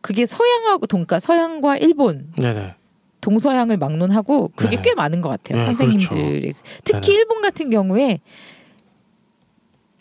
그게 0.01 0.25
서양하고 0.25 0.87
동까 0.87 1.19
서양과 1.19 1.77
일본 1.77 2.31
네네. 2.35 2.73
동서양을 3.21 3.77
막론하고 3.77 4.51
그게 4.55 4.77
네. 4.77 4.81
꽤 4.81 4.93
많은 4.95 5.21
것 5.21 5.29
같아요. 5.29 5.59
네, 5.59 5.65
선생님들이 5.65 6.53
특히 6.83 7.01
네네. 7.01 7.13
일본 7.13 7.41
같은 7.41 7.69
경우에 7.69 8.21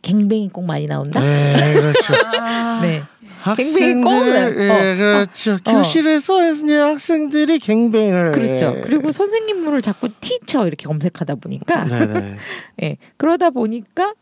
갱뱅이 0.03 0.51
꼭 0.51 0.65
많이 0.65 0.87
나온다. 0.87 1.21
네, 1.21 1.75
그렇죠. 1.75 2.13
아, 2.27 2.81
네. 2.85 3.03
학생들, 3.51 4.03
갱뱅이 4.03 4.31
예, 4.35 4.71
어, 4.71 4.97
그렇죠. 4.97 5.59
어. 5.65 5.73
교실에서 5.73 6.51
이제 6.51 6.77
학생들이 6.77 7.59
갱뱅을. 7.61 8.33
그렇죠. 8.33 8.75
예. 8.77 8.81
그리고 8.81 9.13
선생님물을 9.13 9.83
자꾸 9.83 10.09
티처 10.21 10.67
이렇게 10.67 10.87
검색하다 10.87 11.37
보니까 11.37 11.85
네네. 11.85 12.37
예. 12.83 12.97
그러다 13.17 13.51
보니까 13.51 14.15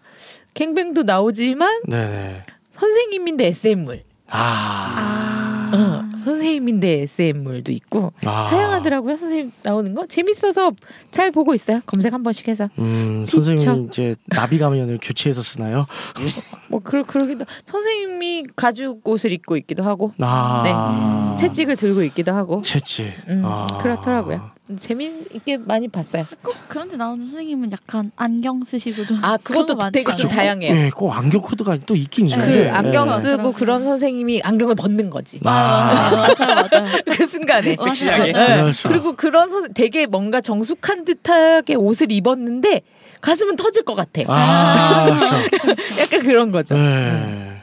갱뱅도 0.52 1.04
나오지만 1.04 1.82
네네. 1.88 2.44
선생님인데 2.76 3.46
SM물. 3.46 4.02
아. 4.28 5.70
아. 5.70 5.74
어, 5.74 6.04
선생님인데 6.24 7.02
SM물도 7.02 7.72
있고 7.72 8.12
아. 8.24 8.48
다양하더라고요. 8.50 9.16
선생님 9.16 9.52
나오는 9.62 9.94
거 9.94 10.06
재밌어서 10.06 10.72
잘 11.10 11.30
보고 11.30 11.54
있어요. 11.54 11.80
검색 11.86 12.12
한 12.12 12.22
번씩 12.22 12.48
해서. 12.48 12.68
음, 12.78 13.24
티처. 13.26 13.42
선생님이 13.42 13.88
이제 13.88 14.16
나비 14.26 14.58
가면을 14.58 14.98
교체해서 15.02 15.42
쓰나요? 15.42 15.86
뭐 16.74 16.80
그러 16.82 17.04
그러기도 17.04 17.44
선생님이 17.66 18.46
가죽 18.56 19.06
옷을 19.06 19.30
입고 19.30 19.56
있기도 19.58 19.84
하고 19.84 20.12
아. 20.18 21.36
채찍을 21.38 21.76
들고 21.76 22.02
있기도 22.02 22.32
하고 22.32 22.62
채찍. 22.62 23.12
음, 23.28 23.42
아. 23.44 23.68
그렇더라고요. 23.80 24.50
재미있게 24.76 25.58
많이 25.58 25.86
봤어요. 25.86 26.24
꼭 26.42 26.56
그런데 26.66 26.96
나오는 26.96 27.24
선생님은 27.26 27.70
약간 27.70 28.10
안경 28.16 28.64
쓰시고 28.64 29.06
좀아 29.06 29.36
그런 29.36 29.66
그것도 29.66 29.78
거 29.78 29.90
되게 29.90 30.14
좀? 30.16 30.28
다양해요. 30.28 30.74
예, 30.74 30.90
꼭 30.90 31.12
안경 31.12 31.42
코드가 31.42 31.76
또 31.86 31.94
있긴 31.94 32.26
네. 32.26 32.34
있는데. 32.34 32.64
그 32.64 32.70
안경 32.72 33.08
예. 33.08 33.12
쓰고 33.12 33.52
그런 33.52 33.52
그런 33.52 33.84
선생님이 33.84 34.40
안경을 34.42 34.74
벗는 34.74 35.10
거지. 35.10 35.38
아. 35.44 36.10
맞아요, 36.10 36.66
맞아요. 36.70 37.02
그 37.06 37.26
순간에. 37.26 37.76
맞아요, 37.76 37.88
섹시하게. 37.94 38.32
맞아요. 38.32 38.48
네. 38.48 38.62
그렇죠. 38.62 38.88
그리고 38.88 39.12
그런 39.12 39.50
선 39.50 39.74
되게 39.74 40.06
뭔가 40.06 40.40
정숙한 40.40 41.04
듯하게 41.04 41.74
옷을 41.76 42.10
입었는데 42.10 42.82
가슴은 43.24 43.56
터질 43.56 43.82
것 43.84 43.94
같아. 43.94 44.22
아, 44.28 45.06
그렇죠. 45.06 45.34
약간 46.00 46.22
그런 46.22 46.50
거죠. 46.52 46.74
음. 46.74 46.78
네. 46.78 47.62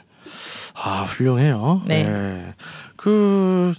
아 0.74 1.04
훌륭해요. 1.04 1.82
네. 1.86 2.54
그 2.96 3.74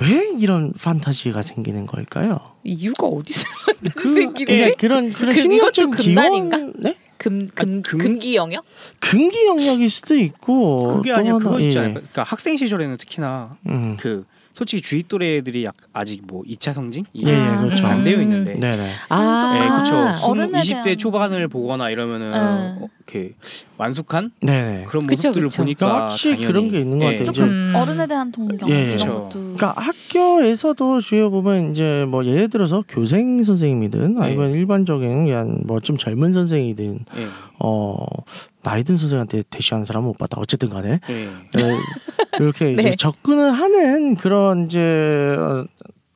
왜 0.00 0.30
이런 0.38 0.72
판타지가 0.74 1.42
생기는 1.42 1.84
걸까요? 1.84 2.38
이유가 2.62 3.08
어디서 3.08 3.48
그, 3.96 4.14
생기는 4.14 4.54
네, 4.56 4.74
그런 4.78 5.12
그런 5.12 5.34
그- 5.34 5.40
이것도 5.52 5.90
금단인가? 5.90 6.56
네? 6.76 6.96
금, 7.16 7.48
금, 7.52 7.82
아, 7.84 7.88
금- 7.90 7.98
금기 7.98 8.36
영역? 8.36 8.64
금기 9.00 9.46
영역일 9.46 9.90
수도 9.90 10.14
있고 10.14 10.98
그게 10.98 11.10
또 11.10 11.16
아니라 11.16 11.34
하나, 11.34 11.44
그거 11.44 11.58
있지 11.58 11.76
예. 11.78 11.88
그러니까 11.88 12.22
학생 12.22 12.56
시절에는 12.56 12.96
특히나 12.96 13.56
음. 13.66 13.96
그 13.98 14.24
솔직히 14.58 14.82
주위 14.82 15.04
또래들이 15.06 15.64
약 15.64 15.76
아직 15.92 16.20
뭐 16.26 16.42
2차 16.42 16.72
성징 16.72 17.04
예, 17.14 17.30
예, 17.30 17.36
아, 17.36 17.62
그렇죠. 17.62 17.86
안 17.86 18.02
되어 18.02 18.20
있는데 18.22 18.56
네네. 18.56 18.90
아, 19.08 19.56
네, 19.56 19.68
그렇죠. 19.68 20.26
어른에 20.26 20.60
20대 20.62 20.82
대한- 20.82 20.98
초반을 20.98 21.46
보거나 21.46 21.90
이러면은 21.90 22.32
네. 22.32 22.36
어, 22.84 22.88
이렇게 22.98 23.34
완숙한 23.76 24.32
네네. 24.40 24.86
그런 24.88 25.06
그쵸, 25.06 25.28
모습들을 25.28 25.48
그쵸. 25.48 25.62
보니까 25.62 26.02
확실히 26.02 26.34
당연히, 26.38 26.46
그런 26.52 26.68
게 26.70 26.80
있는 26.80 26.98
것 26.98 27.04
예. 27.06 27.10
같아요. 27.18 27.24
조금 27.32 27.44
음. 27.48 27.72
어른에 27.76 28.06
대한 28.08 28.32
동경 28.32 28.68
예, 28.68 28.74
이런 28.74 28.86
그렇죠. 28.96 29.14
것도 29.14 29.28
그러니까 29.56 29.74
학교에서도 29.76 31.00
주요 31.02 31.30
보면 31.30 31.70
이제 31.70 32.04
뭐 32.08 32.24
예를 32.24 32.48
들어서 32.50 32.82
교생 32.88 33.40
선생님이든 33.44 34.20
아니면 34.20 34.52
일반적인 34.54 35.26
그냥 35.26 35.60
뭐 35.66 35.78
좀 35.78 35.96
젊은 35.96 36.32
선생이든 36.32 36.98
예. 37.16 37.26
어 37.60 37.96
나이 38.62 38.84
든 38.84 38.96
선생한테 38.96 39.42
대시하는 39.50 39.84
사람은 39.84 40.08
못 40.08 40.18
봤다. 40.18 40.36
어쨌든 40.40 40.68
간에 40.68 41.00
예. 41.08 41.14
네, 41.14 41.76
이렇게 42.38 42.72
이제 42.74 42.90
네. 42.90 42.96
접근을 42.96 43.52
하는 43.52 44.14
그런 44.16 44.66
이제 44.66 45.36
어, 45.38 45.64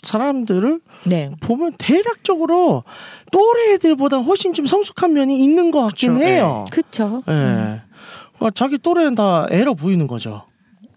사람들을 0.03 0.81
네. 1.07 1.31
보면 1.41 1.73
대략적으로 1.79 2.85
또래 3.31 3.75
애들보다 3.75 4.19
훨씬 4.19 4.53
좀 4.53 4.67
성숙한 4.67 5.15
면이 5.15 5.43
있는 5.43 5.71
것 5.71 5.81
같긴 5.83 6.15
그쵸, 6.15 6.27
해요. 6.27 6.65
그쵸. 6.71 7.21
예. 7.29 7.33
음. 7.33 7.81
그러니까 8.37 8.51
자기 8.55 8.79
또래는 8.79 9.15
다 9.15 9.47
애로 9.51 9.75
보이는 9.75 10.07
거죠. 10.07 10.45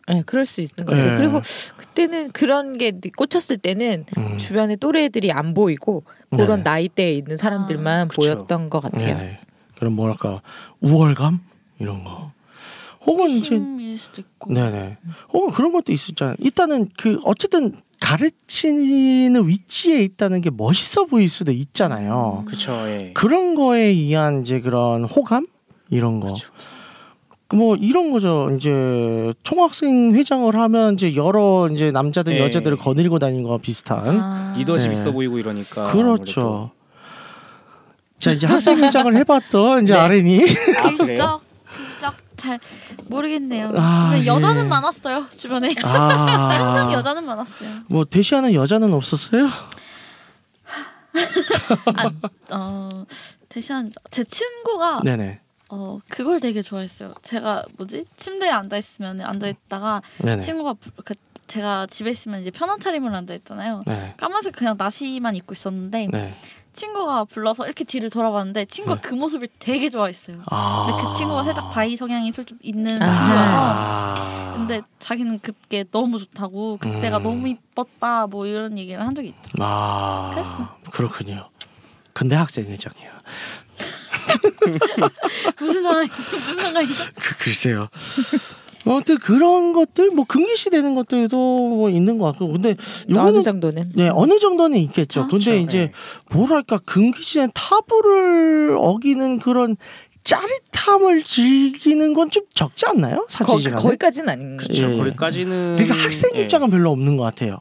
네, 0.08 0.22
그럴 0.26 0.46
수 0.46 0.62
있는 0.62 0.86
것 0.86 0.96
같아요. 0.96 1.14
네. 1.14 1.18
그리고 1.18 1.42
그때는 1.78 2.32
그런 2.32 2.78
게 2.78 2.92
꽂혔을 3.18 3.58
때는 3.58 4.06
음. 4.18 4.38
주변에 4.38 4.76
또래들이 4.76 5.32
안 5.32 5.54
보이고 5.54 6.04
그런 6.30 6.58
네. 6.58 6.64
나이대에 6.64 7.14
있는 7.14 7.38
사람들만 7.38 8.10
그쵸. 8.10 8.22
보였던 8.22 8.70
것 8.70 8.82
같아요. 8.82 9.18
네. 9.18 9.40
그런 9.78 9.94
뭐랄까 9.94 10.42
우월감 10.82 11.40
이런 11.80 12.04
거. 12.04 12.32
혹은 13.06 13.30
이제 13.30 13.62
네네. 14.48 14.98
혹은 15.32 15.52
그런 15.52 15.72
것도 15.72 15.92
있었잖아요. 15.92 16.36
일단은 16.40 16.90
그 16.98 17.20
어쨌든 17.24 17.76
가르치는 18.00 19.48
위치에 19.48 20.04
있다는 20.04 20.42
게 20.42 20.50
멋있어 20.50 21.06
보일 21.06 21.30
수도 21.30 21.52
있잖아요. 21.52 22.44
그렇죠. 22.48 22.72
예. 22.88 23.12
그런 23.14 23.56
거에 23.56 23.82
의한 23.82 24.42
이제 24.42 24.60
그런 24.60 25.04
호감 25.04 25.48
이런 25.90 26.20
거. 26.20 26.34
그쵸. 26.34 26.50
뭐 27.54 27.76
이런 27.76 28.12
거죠. 28.12 28.50
이제 28.56 29.34
총학생 29.44 30.14
회장을 30.16 30.54
하면 30.56 30.96
이제 30.96 31.16
여러 31.16 31.70
이제 31.72 31.92
남자들 31.92 32.34
네. 32.34 32.40
여자들을 32.40 32.78
거느리고 32.78 33.20
다니는 33.20 33.44
거 33.44 33.60
비슷한. 33.60 34.20
아. 34.20 34.56
리더십 34.58 34.92
네. 34.92 34.98
있어 34.98 35.12
보이고 35.12 35.38
이러니까 35.38 35.92
그렇죠. 35.92 36.72
자 38.20 38.32
이제 38.32 38.48
학생 38.48 38.78
회장을 38.78 39.16
해봤던 39.18 39.84
이제 39.84 39.94
네. 39.94 40.00
아린이 40.00 40.42
아, 40.80 40.96
그래요? 40.98 41.42
적적잘 42.00 42.60
모르겠네요. 43.08 43.72
아, 43.76 44.16
주변에 44.16 44.26
여자는 44.26 44.66
예. 44.66 44.68
많았어요. 44.70 45.26
주변에 45.36 45.70
항상 45.82 46.90
아, 46.90 46.94
여자는 46.94 47.26
많았어요. 47.26 47.70
뭐 47.90 48.06
대시하는 48.06 48.54
여자는 48.54 48.94
없었어요? 48.94 49.50
어 52.52 53.06
대신 53.50 53.92
제 54.12 54.24
친구가 54.24 55.02
네네. 55.04 55.40
어 55.70 56.00
그걸 56.10 56.40
되게 56.40 56.62
좋아했어요. 56.62 57.14
제가 57.24 57.64
뭐지 57.78 58.06
침대에 58.18 58.50
앉아 58.50 58.78
있으면 58.78 59.22
앉아 59.22 59.48
있다가 59.48 60.02
네네. 60.20 60.42
친구가 60.42 60.74
부- 60.74 60.92
그 61.04 61.14
제가 61.48 61.88
집에 61.88 62.10
있으면 62.12 62.42
이제 62.42 62.52
편한 62.52 62.80
차림으로 62.80 63.16
앉아 63.16 63.34
있잖아요. 63.36 63.84
네. 63.86 64.14
까만색 64.18 64.56
그냥 64.56 64.76
나시만 64.78 65.36
입고 65.36 65.54
있었는데 65.54 66.08
네. 66.12 66.34
친구가 66.76 67.26
불러서 67.26 67.66
이렇게 67.66 67.84
뒤를 67.84 68.10
돌아봤는데 68.10 68.66
친구가 68.66 69.02
네. 69.02 69.02
그 69.02 69.16
모습을 69.16 69.48
되게 69.60 69.90
좋아했어요. 69.90 70.42
아. 70.52 70.86
근데 70.88 71.02
그 71.04 71.18
친구가 71.18 71.44
살짝 71.44 71.72
bi 71.72 71.96
성향이 71.96 72.32
좀 72.32 72.46
있는 72.62 73.02
아. 73.02 73.14
친구라서 73.14 73.54
아. 73.58 74.54
근데 74.56 74.82
자기는 75.00 75.40
그게 75.40 75.86
너무 75.92 76.20
좋다고 76.20 76.78
그때가 76.78 77.18
음. 77.18 77.24
너무 77.24 77.48
이뻤다 77.48 78.28
뭐 78.28 78.46
이런 78.46 78.78
얘기를 78.78 79.02
한 79.02 79.16
적이 79.16 79.30
있죠. 79.30 79.52
아. 79.60 80.32
그랬어. 80.34 80.78
그렇군요. 80.92 81.50
근데 82.14 82.36
학생 82.36 82.66
회장이야. 82.66 83.16
무슨 85.60 85.84
상황이 85.84 86.08
무슨 86.08 86.58
상황이죠? 86.58 87.04
그 87.16 87.38
글쎄요. 87.38 87.88
아무튼 88.86 89.18
그런 89.18 89.74
것들 89.74 90.12
뭐 90.12 90.26
금기시 90.28 90.70
되는 90.70 90.94
것들도 90.96 91.36
뭐 91.38 91.90
있는 91.90 92.18
것 92.18 92.26
같고 92.26 92.50
근데 92.52 92.76
어느 93.10 93.18
요거는 93.18 93.42
정도는. 93.42 93.84
네 93.96 94.10
어느 94.14 94.38
정도는 94.40 94.78
있겠죠. 94.80 95.22
아, 95.22 95.28
근데 95.28 95.46
그렇죠. 95.46 95.62
이제 95.64 95.78
네. 95.78 95.92
뭐랄까 96.32 96.78
금기시된 96.86 97.52
타부를 97.54 98.78
어기는 98.80 99.40
그런 99.40 99.76
짜릿함을 100.24 101.24
즐기는 101.24 102.14
건 102.14 102.30
좀 102.32 102.44
적지 102.54 102.86
않나요? 102.88 103.18
거, 103.18 103.26
사실시간에. 103.30 103.82
거기까지는 103.82 104.30
아닌 104.30 104.58
거죠. 104.58 104.68
그렇죠. 104.74 104.94
예. 104.94 104.98
거기까지는 104.98 105.76
그러니까 105.78 105.98
학생 106.04 106.32
예. 106.36 106.42
입장은 106.42 106.70
별로 106.72 106.92
없는 106.92 107.18
것 107.18 107.24
같아요. 107.24 107.60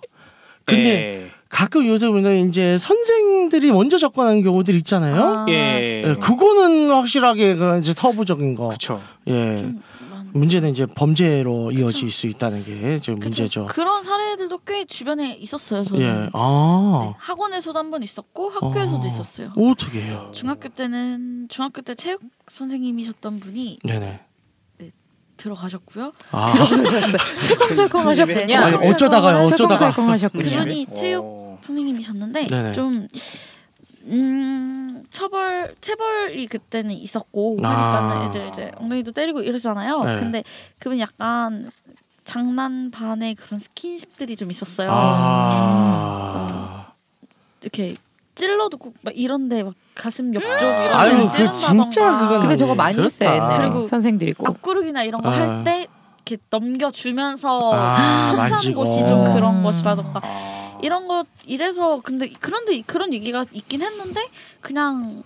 근데 0.64 0.89
예. 1.27 1.31
가끔 1.51 1.87
요새 1.87 2.09
보면 2.09 2.49
이제 2.49 2.77
선생들이 2.79 3.70
먼저 3.70 3.99
접근하는 3.99 4.43
경우들 4.43 4.75
있잖아요. 4.77 5.22
아, 5.22 5.47
예. 5.51 6.01
예, 6.05 6.14
그거는 6.14 6.91
확실하게 6.91 7.55
그 7.57 7.79
이제 7.79 7.93
터부적인 7.95 8.55
거. 8.57 8.68
그렇죠. 8.68 9.01
예. 9.29 9.57
좀 9.59 9.66
많- 9.66 9.83
문제는 10.35 10.70
이제 10.72 10.85
범죄로 10.85 11.70
이어질 11.70 12.11
수 12.11 12.26
있다는 12.26 12.64
게 12.64 12.99
지금 12.99 13.20
문제죠. 13.20 13.66
그런 13.66 14.03
사례들도 14.03 14.59
꽤 14.66 14.85
주변에 14.85 15.35
있었어요. 15.35 15.85
저는 15.85 16.01
예. 16.03 16.28
아. 16.32 17.01
네, 17.07 17.14
학원에서도 17.18 17.78
한 17.78 17.91
번 17.91 18.03
있었고 18.03 18.49
학교에서도 18.51 19.01
어. 19.03 19.07
있었어요. 19.07 19.53
어떻게 19.57 20.01
해요? 20.03 20.30
중학교 20.32 20.68
때는 20.68 21.47
중학교 21.49 21.82
때 21.82 21.95
체육 21.95 22.20
선생님이셨던 22.49 23.39
분이 23.41 23.78
네네. 23.85 24.20
들어가셨고요. 25.37 26.12
아. 26.32 26.47
들어가셨어요. 26.51 27.16
철컹철컹 27.45 28.07
하셨군요. 28.07 28.57
아니, 28.57 28.74
어쩌다가요, 28.89 29.43
어쩌다가. 29.45 29.91
하셨군요. 29.91 30.43
그분이 30.51 30.87
체육 30.95 31.24
어. 31.24 31.59
선생님이셨는데 31.62 32.47
네네. 32.49 32.72
좀 32.72 33.07
음, 34.07 35.05
처벌 35.11 35.74
체벌이 35.80 36.46
그때는 36.46 36.92
있었고 36.92 37.59
아. 37.62 37.68
하니까는 37.68 38.28
이제 38.28 38.48
이제 38.48 38.70
엉덩이도 38.76 39.12
때리고 39.12 39.40
이러잖아요. 39.42 40.05
네. 40.05 40.16
근데 40.16 40.44
그분 40.78 40.98
약간 41.00 41.68
장난 42.24 42.90
반의 42.90 43.34
그런 43.34 43.61
스킨십들이 43.61 44.36
좀 44.36 44.50
있었어요. 44.50 44.88
아. 44.92 46.92
이렇게 47.62 47.96
찔러도 48.34 48.76
꼭막 48.78 49.12
이런데 49.14 49.62
막 49.62 49.74
가슴 49.94 50.34
옆쪽 50.34 50.66
이런 50.66 51.28
그데 51.28 51.44
그건 51.46 51.90
근데 52.40 52.57
저거 52.57 52.74
많이 52.74 52.96
그렇다. 52.96 53.07
했어요. 53.07 53.34
옛날에. 53.34 53.57
그리고 53.59 53.86
선생들이 53.86 54.32
꼭. 54.34 54.48
앞구르기나 54.48 55.05
이런 55.05 55.22
거 55.22 55.30
아. 55.30 55.32
할때 55.32 55.86
이렇게 56.26 56.42
넘겨주면서 56.50 57.72
아, 57.74 58.26
터치하는 58.28 58.50
만지고. 58.50 58.80
곳이 58.84 59.07
좀 59.07 59.34
그런 59.34 59.57
음. 59.59 59.62
것이라던가 59.62 60.20
아. 60.22 60.53
이런 60.83 61.09
것 61.09 61.27
이래서 61.47 62.01
근데 62.01 62.31
그런데 62.41 62.81
그런 62.83 63.12
얘기가 63.12 63.45
있긴 63.53 63.83
했는데 63.83 64.29
그냥 64.61 65.22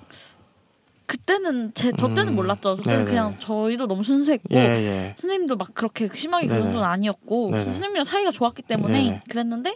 그때는 1.06 1.72
제 1.74 1.90
저 1.92 2.08
때는 2.12 2.28
음. 2.34 2.36
몰랐죠. 2.36 2.76
그때는 2.76 2.98
네네. 2.98 3.10
그냥 3.10 3.38
저희도 3.38 3.86
너무 3.86 4.02
순수했고 4.02 4.54
예, 4.54 4.58
예. 4.58 5.14
선생님도 5.18 5.56
막 5.56 5.74
그렇게 5.74 6.08
심하게 6.14 6.46
네네. 6.46 6.58
그런 6.58 6.64
정도는 6.72 6.86
아니었고 6.88 7.50
네네. 7.50 7.64
선생님이랑 7.64 8.04
사이가 8.04 8.30
좋았기 8.30 8.62
때문에 8.62 9.02
네네. 9.04 9.22
그랬는데 9.28 9.74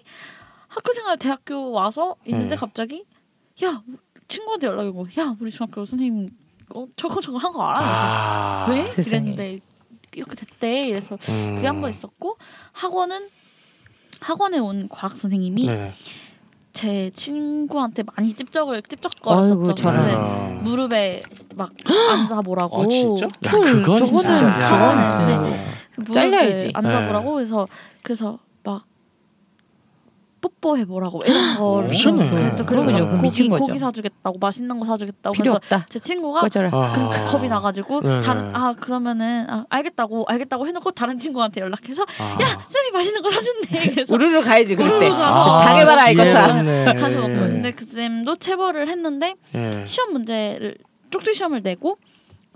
학교생활 0.69 1.17
대학교 1.19 1.71
와서 1.73 2.17
있는데 2.27 2.51
네. 2.51 2.57
갑자기 2.57 3.05
야 3.65 3.83
친구한테 4.29 4.67
연락이 4.67 4.89
오고 4.91 5.07
야 5.19 5.35
우리 5.41 5.51
중학교 5.51 5.85
선생님 5.87 6.29
어, 6.75 6.87
철컹철컹 6.97 7.37
한거 7.43 7.63
알아? 7.63 7.81
아. 7.83 8.67
왜? 8.71 8.85
세상에. 8.85 9.33
이랬는데 9.33 9.59
이렇게 10.15 10.35
됐대. 10.37 10.89
그래서 10.89 11.17
음. 11.31 11.55
그게 11.57 11.67
한 11.67 11.81
번 11.81 11.89
있었고 11.91 12.37
학원은 12.73 13.29
학원에 14.23 14.59
온 14.59 14.89
과학 14.89 15.11
선생님이 15.17 15.67
네. 15.67 15.93
제 16.73 17.11
친구한테 17.15 18.03
많이 18.17 18.33
찝적을 18.35 18.83
찝적거렸었죠. 18.83 19.75
근데 19.75 20.15
아. 20.17 20.59
무릎에 20.63 21.23
막 21.55 21.71
앉아보라고. 22.13 22.83
아, 22.83 22.89
진짜? 22.89 23.27
야, 23.27 23.51
헐, 23.51 23.61
그건 23.83 24.03
진짜. 24.03 24.35
저거는 24.35 24.63
야. 24.63 24.69
저거는 24.69 25.11
진짜. 25.11 25.63
무릎에 25.97 26.13
잘려야지. 26.13 26.71
앉아보라고 26.73 27.41
해서 27.41 27.69
그래서 28.03 28.33
막 28.33 28.39
뽀뽀해 30.43 30.85
보라고 30.85 31.21
이런 31.25 31.57
거 31.57 31.83
미쳤네. 31.89 32.29
그랬죠. 32.29 32.67
그리고 32.67 32.85
그럼요. 32.87 33.09
고기, 33.11 33.23
미친 33.23 33.49
거죠. 33.49 33.65
고기 33.65 33.79
사주겠다고 33.79 34.39
맛있는 34.39 34.79
거 34.81 34.85
사주겠다고 34.85 35.33
필요 35.35 35.45
그래서 35.53 35.57
없다. 35.57 35.87
제 35.89 35.99
친구가 35.99 36.41
꺼져라. 36.41 36.69
아. 36.73 36.93
그 37.11 37.31
겁이 37.33 37.49
나가지고 37.49 38.01
네네. 38.03 38.21
다른 38.23 38.55
아 38.55 38.75
그러면은 38.75 39.47
아, 39.49 39.65
알겠다고 39.71 40.25
알겠다고 40.29 40.67
해놓고 40.67 40.91
다른 40.91 41.17
친구한테 41.19 41.61
연락해서 41.63 42.03
아. 42.19 42.39
야 42.43 42.67
쌤이 42.69 42.91
맛있는 42.93 43.23
거 43.23 43.31
사준대 43.31 43.89
그래서 43.95 44.13
우르르 44.15 44.43
가야지 44.43 44.75
그럴 44.77 44.91
때. 44.91 44.97
우르르 45.07 45.11
가서 45.11 45.59
아, 45.61 45.65
당해봐라, 45.65 46.11
이거사. 46.11 46.47
지혜롭네. 46.49 46.85
가서 46.99 47.23
예. 47.31 47.35
근데 47.41 47.71
그 47.71 47.85
쌤도 47.85 48.37
체벌을 48.37 48.89
했는데 48.89 49.35
예. 49.55 49.85
시험 49.87 50.13
문제를 50.13 50.77
쪽지 51.11 51.35
시험을 51.35 51.63
내고 51.63 51.99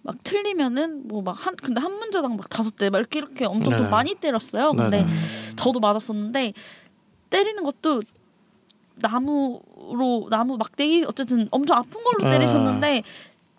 막 0.03 0.16
틀리면은 0.22 1.07
뭐 1.09 1.20
막 1.22 1.37
한 1.37 1.55
근데 1.57 1.80
한 1.80 1.93
문제당 1.93 2.37
막 2.37 2.49
다섯 2.49 2.74
대막 2.76 2.99
이렇게 3.01 3.18
이렇게 3.20 3.45
엄청 3.45 3.72
좀 3.72 3.78
네네. 3.82 3.91
많이 3.91 4.14
때렸어요. 4.14 4.72
근데 4.72 4.99
네네. 5.05 5.11
저도 5.57 5.78
맞았었는데 5.80 6.53
때리는 7.31 7.62
것도 7.64 8.03
나무로 8.97 10.29
나무 10.31 10.57
막대기 10.57 11.05
어쨌든 11.07 11.49
엄청 11.51 11.77
아픈 11.77 12.03
걸로 12.03 12.27
아. 12.29 12.31
때리셨는데 12.33 13.03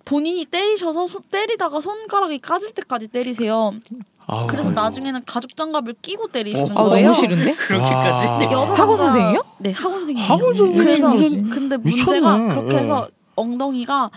본인이 0.05 0.45
때리셔서 0.45 1.05
손- 1.07 1.21
때리다가 1.29 1.81
손가락이 1.81 2.39
까질 2.39 2.73
때까지 2.73 3.07
때리세요. 3.09 3.73
아우, 4.25 4.47
그래서. 4.47 4.71
나중에는 4.71 5.21
가죽 5.25 5.55
장갑을 5.55 5.95
끼고 6.01 6.27
때리시는 6.27 6.77
아, 6.77 6.83
거예요. 6.83 7.07
너무 7.11 7.19
싫은데? 7.19 7.53
그렇게까지? 7.55 8.25
여자 8.51 8.73
학원 8.73 8.97
선생이요? 8.97 9.43
네, 9.59 9.71
학원 9.71 9.99
선생님. 9.99 10.23
학원 10.23 10.55
선생님이 10.55 10.77
그래서 10.83 11.07
무슨 11.09 11.49
근데 11.49 11.77
미쳤네. 11.77 12.19
문제가 12.21 12.47
그렇게 12.55 12.75
예. 12.75 12.79
해서 12.81 13.09
엉덩이가 13.35 14.09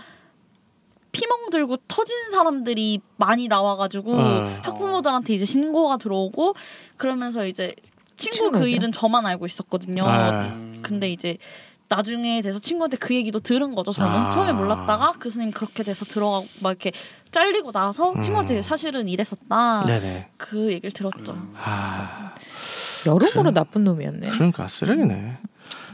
피멍 1.13 1.49
들고 1.51 1.77
터진 1.87 2.15
사람들이 2.31 2.99
많이 3.17 3.47
나와가지고 3.47 4.17
예. 4.17 4.59
학부모들한테 4.63 5.33
이제 5.33 5.45
신고가 5.45 5.97
들어오고 5.97 6.55
그러면서 6.97 7.45
이제 7.45 7.75
친구 8.21 8.51
그 8.51 8.59
친구죠. 8.59 8.67
일은 8.67 8.91
저만 8.91 9.25
알고 9.25 9.45
있었거든요. 9.45 10.03
아. 10.05 10.55
근데 10.81 11.09
이제 11.09 11.37
나중에 11.89 12.41
돼서 12.41 12.59
친구한테 12.59 12.95
그 12.97 13.13
얘기도 13.13 13.39
들은 13.41 13.75
거죠. 13.75 13.91
저는 13.91 14.11
아. 14.11 14.29
처음에 14.29 14.53
몰랐다가 14.53 15.13
그 15.19 15.29
스님 15.29 15.51
그렇게 15.51 15.83
돼서 15.83 16.05
들어가고 16.05 16.45
막 16.61 16.69
이렇게 16.69 16.91
잘리고 17.31 17.71
나서 17.71 18.13
음. 18.13 18.21
친구한테 18.21 18.61
사실은 18.61 19.07
이랬었다. 19.07 19.85
네네. 19.85 20.29
그 20.37 20.71
얘기를 20.71 20.91
들었죠. 20.91 21.35
아, 21.61 22.33
여러모로 23.05 23.51
나쁜 23.51 23.83
놈이었네. 23.83 24.29
그러니까 24.29 24.67
쓰레기네. 24.67 25.37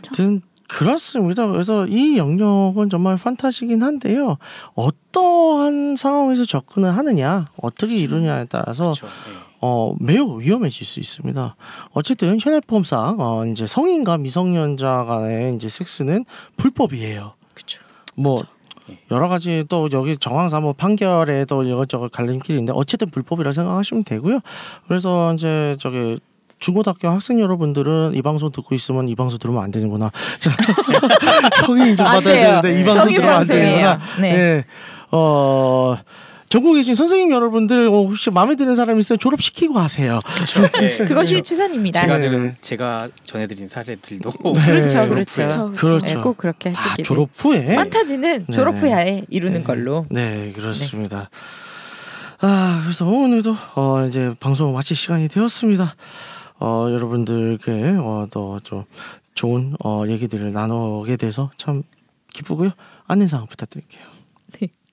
하여튼 0.05 0.41
그렇습니다. 0.67 1.47
그래서 1.47 1.88
이 1.88 2.17
영역은 2.17 2.89
정말 2.89 3.15
판타지긴 3.15 3.82
한데요. 3.82 4.38
어떠한 4.75 5.95
상황에서 5.95 6.45
접근을 6.45 6.95
하느냐, 6.95 7.45
어떻게 7.61 7.95
이루냐에 7.95 8.45
따라서 8.49 8.91
그렇죠. 8.91 9.07
예. 9.58 9.62
어, 9.62 9.93
매우 9.99 10.39
위험해질 10.39 10.86
수 10.86 10.99
있습니다. 10.99 11.55
어쨌든 11.91 12.38
현행법상 12.39 13.18
어, 13.20 13.45
이제 13.45 13.66
성인과 13.66 14.18
미성년자 14.20 15.05
간의 15.05 15.55
이제 15.55 15.70
섹스는 15.70 16.26
불법이에요. 16.58 17.34
그렇죠. 17.53 17.82
뭐 18.16 18.38
예. 18.89 18.99
여러 19.12 19.28
가지 19.28 19.66
또 19.70 19.89
여기 19.91 20.18
정황상 20.18 20.62
뭐 20.62 20.74
판결에 20.74 21.45
또 21.45 21.64
이것저것 21.64 22.12
갈림길이 22.12 22.58
있는데 22.60 22.74
어쨌든 22.76 23.10
불법이라 23.10 23.51
생각하시면 23.51 24.03
되고요. 24.03 24.39
그래서 24.88 25.34
이제 25.34 25.76
저기 25.80 26.20
중고등학교 26.60 27.08
학생 27.10 27.39
여러분들은 27.39 28.14
이 28.16 28.22
방송 28.24 28.51
듣고 28.51 28.74
있으면 28.74 29.08
이 29.10 29.16
방송 29.16 29.38
들으면 29.38 29.62
안 29.62 29.70
되는구나. 29.72 30.10
자, 30.39 30.51
성인 31.62 31.89
안 31.91 31.95
받아야. 31.97 32.62
되는데 32.62 32.82
이 32.82 32.84
방송 32.84 33.14
들으면 33.14 33.34
안. 33.34 33.45
되는구나. 33.45 33.99
네. 34.20 34.36
예. 34.36 34.66
어 35.12 35.95
전국에 36.50 36.80
계신 36.80 36.95
선생님 36.95 37.32
여러분들 37.32 37.88
어, 37.88 37.91
혹시 37.91 38.30
마음에 38.30 38.56
드는 38.56 38.76
사람 38.76 39.00
있으면 39.00 39.20
졸업시키고 39.20 39.78
하세요. 39.80 40.20
그렇죠. 40.24 40.64
예. 40.82 40.98
그것이 41.06 41.41
최선입니다. 41.41 42.02
제가 42.02 42.18
네. 42.18 42.30
들은 42.30 42.56
제가 42.62 43.10
전해드린 43.26 43.68
사례들도 43.68 44.32
그렇죠, 44.32 44.54
네. 44.60 44.68
그렇죠. 44.68 45.10
그렇죠. 45.10 45.76
그렇죠. 45.76 46.06
네, 46.06 46.16
꼭 46.16 46.38
그렇게 46.38 46.70
아, 46.70 46.74
하시길. 46.74 47.06
졸업 47.06 47.30
후에 47.38 47.76
판타지는 47.76 48.45
네. 48.48 48.54
졸업 48.54 48.76
후에 48.76 49.26
이루는 49.30 49.60
네. 49.60 49.64
걸로. 49.64 50.06
네, 50.10 50.54
그렇습니다. 50.56 51.30
아, 52.39 52.82
그래서 52.84 53.06
오늘도 53.06 53.56
어 53.76 54.06
이제 54.06 54.34
방송 54.39 54.74
마칠 54.74 54.95
시간이 54.95 55.28
되었습니다. 55.28 55.95
어 56.60 56.88
여러분들께 56.89 57.95
어 58.00 58.28
또좀 58.32 58.86
좋은 59.36 59.74
어 59.84 60.04
얘기들을 60.08 60.52
나누게 60.54 61.18
돼서 61.18 61.52
참 61.58 61.84
기쁘고요. 62.32 62.72
안내사항 63.08 63.48
부탁드릴게요. 63.48 64.16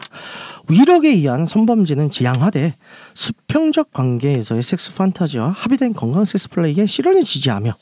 위력에 0.69 1.09
의한 1.09 1.47
성범죄는 1.47 2.11
지양하되 2.11 2.75
수평적 3.15 3.91
관계에서의 3.91 4.61
섹스 4.61 4.93
판타지와 4.93 5.49
합의된 5.49 5.93
건강 5.93 6.23
섹스 6.25 6.47
플레이에 6.49 6.85
실현을 6.85 7.23
지지하며 7.23 7.73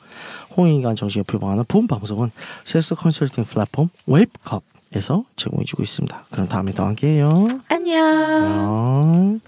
홍익관 0.55 0.95
정신을 0.95 1.25
표방하는 1.25 1.65
본 1.67 1.87
방송은 1.87 2.31
섹스 2.63 2.95
컨설팅 2.95 3.43
플랫폼 3.43 3.89
웨이크업 4.07 4.63
에서 4.95 5.23
제공해주고 5.35 5.83
있습니다. 5.83 6.25
그럼 6.31 6.47
다음에 6.47 6.71
또 6.73 6.83
함께해요. 6.83 7.47
안녕. 7.67 8.05
안녕. 8.05 9.41